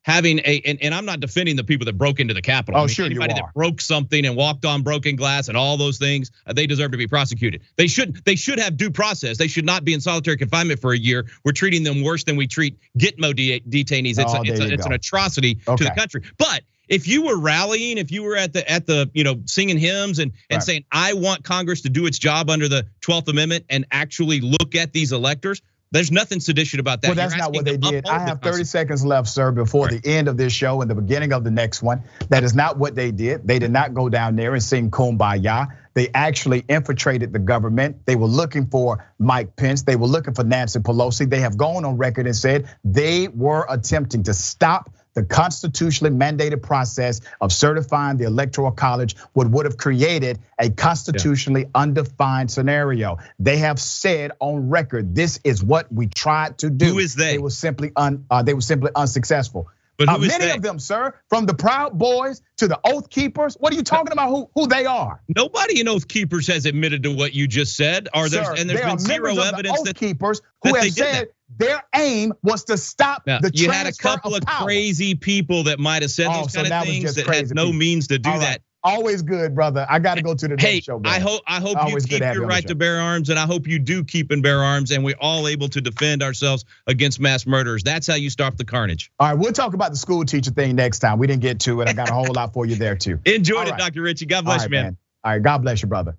having 0.05 0.39
a 0.41 0.63
and, 0.65 0.79
and, 0.83 0.95
I'm 0.95 1.07
not 1.07 1.21
defending 1.21 1.57
the 1.57 1.65
people 1.65 1.87
that 1.87 1.99
broke 1.99 2.21
into 2.21 2.35
the 2.35 2.43
Capitol. 2.43 2.79
Oh, 2.79 2.85
I 2.85 2.87
mean, 2.87 2.95
sure 2.95 3.07
anybody 3.07 3.35
you 3.35 3.41
are. 3.41 3.47
that 3.47 3.55
broke 3.55 3.81
something 3.81 4.25
and 4.25 4.37
walked 4.37 4.65
on 4.65 4.83
broken 4.83 5.17
glass 5.17 5.49
and 5.49 5.57
all 5.57 5.77
those 5.77 5.99
things, 5.99 6.31
uh, 6.47 6.53
they 6.53 6.67
deserve 6.67 6.93
to 6.93 6.99
be 6.99 7.09
prosecuted. 7.09 7.63
They 7.77 7.89
should 7.89 8.25
they 8.25 8.37
should 8.37 8.61
have 8.61 8.77
due 8.77 8.91
process. 8.91 9.39
They 9.39 9.49
should 9.49 9.65
not 9.65 9.85
be 9.85 9.95
in 9.95 10.01
solitary 10.01 10.37
confinement 10.37 10.81
for 10.81 10.93
a 10.93 10.99
year. 10.99 11.27
We're 11.45 11.53
treating 11.53 11.83
them 11.83 12.03
worse 12.03 12.25
than 12.25 12.37
we 12.37 12.47
treat 12.47 12.79
Gitmo 12.99 13.33
detainees. 13.33 14.19
It's, 14.19 14.35
oh, 14.35 14.39
a, 14.39 14.43
it's, 14.43 14.61
a, 14.61 14.73
it's 14.73 14.87
an 14.87 14.93
atrocity 14.93 15.61
okay. 15.67 15.77
to 15.77 15.85
the 15.85 15.97
country. 15.99 16.23
But 16.39 16.63
if 16.89 17.09
you 17.09 17.25
were 17.25 17.39
rallying, 17.39 17.99
if 17.99 18.13
you 18.13 18.23
were 18.23 18.37
at 18.37 18.53
the 18.53 18.71
at 18.71 18.87
the 18.87 19.11
you 19.15 19.25
know 19.25 19.41
singing 19.47 19.79
hymns 19.79 20.19
and 20.19 20.33
and 20.51 20.59
right. 20.59 20.63
saying 20.63 20.85
I 20.93 21.15
want 21.15 21.45
Congress 21.45 21.83
to 21.83 21.89
do 21.89 22.07
its 22.07 22.19
job 22.19 22.51
under 22.51 22.69
the 22.69 22.87
12th 23.01 23.29
Amendment 23.29 23.65
and 23.71 23.87
actually 23.91 24.41
look 24.41 24.75
at 24.75 24.93
these 24.93 25.13
electors, 25.13 25.63
there's 25.95 26.11
nothing 26.11 26.41
sedition 26.41 26.81
about 26.81 27.03
that. 27.03 27.09
Well, 27.09 27.15
that's 27.15 27.37
not 27.37 27.53
what 27.53 27.65
they 27.65 27.77
did. 27.77 28.07
I 28.07 28.19
have 28.19 28.41
30 28.43 28.65
seconds 28.65 29.05
left, 29.05 29.29
sir, 29.29 29.53
before 29.53 29.87
right. 29.87 30.03
the 30.03 30.11
end 30.11 30.29
of 30.29 30.37
this 30.37 30.53
show 30.53 30.81
and 30.81 30.91
the 30.91 30.95
beginning 30.95 31.33
of 31.33 31.45
the 31.45 31.51
next 31.51 31.83
one. 31.83 32.03
That 32.31 32.43
is 32.43 32.55
not 32.55 32.79
what 32.79 32.95
they 32.95 33.13
did. 33.13 33.47
They 33.47 33.59
did 33.59 33.71
not 33.71 33.95
go 33.95 34.09
down 34.09 34.35
there 34.35 34.55
and 34.55 34.63
sing 34.63 34.91
Kumbaya. 34.91 35.69
They 35.95 36.09
actually 36.13 36.65
infiltrated 36.69 37.33
the 37.33 37.39
government. 37.39 38.05
They 38.07 38.17
were 38.17 38.27
looking 38.27 38.67
for 38.67 39.07
Mike 39.21 39.55
Pence. 39.55 39.83
They 39.83 39.95
were 39.95 40.09
looking 40.09 40.35
for 40.35 40.43
Nancy 40.43 40.81
Pelosi. 40.81 41.31
They 41.31 41.41
have 41.41 41.57
gone 41.57 41.85
on 41.85 41.97
record 41.97 42.27
and 42.27 42.35
said 42.35 42.69
they 42.85 43.29
were 43.29 43.65
attempting 43.69 44.25
to 44.25 44.35
stop 44.35 44.91
the 45.15 45.25
constitutionally 45.25 46.15
mandated 46.15 46.63
process 46.63 47.21
of 47.41 47.53
certifying 47.53 48.17
the 48.17 48.25
electoral 48.25 48.71
college 48.73 49.17
would 49.35 49.53
would 49.53 49.65
have 49.65 49.77
created 49.77 50.39
a 50.59 50.71
constitutionally 50.71 51.63
yeah. 51.63 51.71
undefined 51.75 52.51
scenario. 52.51 53.19
They 53.39 53.59
have 53.59 53.81
said 53.81 54.33
on 54.41 54.69
record, 54.69 55.15
this 55.15 55.41
is 55.45 55.63
what 55.63 55.93
we 55.93 56.07
tried 56.09 56.59
to 56.59 56.71
do. 56.71 56.87
Who 56.87 56.99
is 56.99 57.15
they? 57.15 57.33
They 57.33 57.39
were 57.39 57.51
simply 57.51 57.93
un, 57.97 58.27
uh, 58.31 58.43
they 58.43 58.55
were 58.55 58.61
simply 58.61 58.91
unsuccessful. 58.95 59.69
But 59.97 60.09
uh, 60.09 60.19
many 60.19 60.51
of 60.51 60.63
them, 60.63 60.79
sir, 60.79 61.15
from 61.29 61.47
the 61.47 61.55
Proud 61.55 61.99
Boys 61.99 62.43
to 62.57 62.69
the 62.69 62.81
Oath 62.85 63.11
Keepers. 63.11 63.57
What 63.61 63.73
are 63.73 63.77
you 63.77 63.83
talking 63.83 64.13
about? 64.13 64.29
Who 64.29 64.51
who 64.55 64.67
they 64.67 64.87
are? 64.87 65.23
Nobody 65.35 65.81
in 65.81 65.89
Oath 65.89 66.09
Keepers 66.09 66.47
has 66.49 66.67
admitted 66.67 67.03
to 67.05 67.15
what 67.15 67.35
you 67.35 67.47
just 67.47 67.77
said. 67.77 68.09
Are 68.13 68.29
there? 68.29 68.53
and 68.53 68.69
there's 68.69 68.81
been 68.81 68.99
zero 68.99 69.39
evidence 69.39 69.79
Oath 69.79 69.87
that 69.87 69.97
Keepers 69.97 70.41
who 70.63 70.73
that 70.73 70.85
have 70.85 70.93
said 70.93 71.29
their 71.57 71.83
aim 71.95 72.33
was 72.43 72.65
to 72.65 72.77
stop 72.77 73.23
now, 73.27 73.39
the 73.39 73.51
you 73.55 73.71
had 73.71 73.87
a 73.87 73.93
couple 73.93 74.35
of, 74.35 74.43
of 74.43 74.49
crazy 74.65 75.15
people 75.15 75.65
that 75.65 75.79
might 75.79 76.03
have 76.03 76.11
said 76.11 76.27
oh, 76.29 76.43
those 76.43 76.53
so 76.53 76.63
kind 76.63 76.73
of 76.73 76.85
things 76.85 77.15
that 77.15 77.27
had 77.27 77.55
no 77.55 77.67
people. 77.67 77.79
means 77.79 78.09
to 78.09 78.19
do 78.19 78.31
right. 78.31 78.41
that. 78.41 78.61
Always 78.85 79.23
good, 79.23 79.55
brother. 79.55 79.87
I 79.89 79.99
got 79.99 80.17
to 80.17 80.23
go 80.23 80.35
to 80.35 80.47
the 80.47 80.57
hey, 80.59 80.81
show. 80.81 80.99
Brother. 80.99 81.17
I 81.17 81.19
hope 81.19 81.43
I 81.47 81.59
hope 81.59 81.79
Always 81.79 82.05
you 82.11 82.19
keep 82.19 82.35
your 82.35 82.47
right 82.47 82.67
to 82.69 82.75
bear 82.75 83.01
arms, 83.01 83.31
and 83.31 83.39
I 83.39 83.47
hope 83.47 83.67
you 83.67 83.79
do 83.79 84.05
keep 84.05 84.31
and 84.31 84.43
bear 84.43 84.63
arms, 84.63 84.91
and 84.91 85.03
we're 85.03 85.17
all 85.19 85.49
able 85.49 85.69
to 85.71 85.81
defend 85.81 86.23
ourselves 86.23 86.67
against 86.87 87.19
mass 87.19 87.47
murderers. 87.47 87.83
That's 87.83 88.07
how 88.07 88.17
you 88.17 88.29
stop 88.29 88.57
the 88.59 88.65
carnage. 88.67 89.11
All 89.19 89.29
right, 89.29 89.39
we'll 89.39 89.53
talk 89.53 89.73
about 89.73 89.91
the 89.91 89.97
school 89.97 90.25
teacher 90.27 90.51
thing 90.51 90.77
next 90.77 90.99
time. 90.99 91.19
We 91.19 91.27
didn't 91.27 91.41
get 91.43 91.61
to 91.61 91.81
it. 91.81 91.89
I 91.89 91.95
got 91.95 92.11
a 92.11 92.13
whole 92.13 92.33
lot 92.35 92.53
for 92.53 92.67
you 92.67 92.77
there 92.77 92.95
too. 92.95 93.19
Enjoyed 93.25 93.69
it, 93.69 93.79
Dr. 93.79 94.03
Richey. 94.03 94.27
God 94.27 94.45
bless 94.45 94.65
you, 94.65 94.69
man. 94.69 94.83
man. 94.85 94.97
All 95.25 95.33
right, 95.33 95.43
God 95.43 95.59
bless 95.63 95.81
you, 95.81 95.89
brother. 95.89 96.19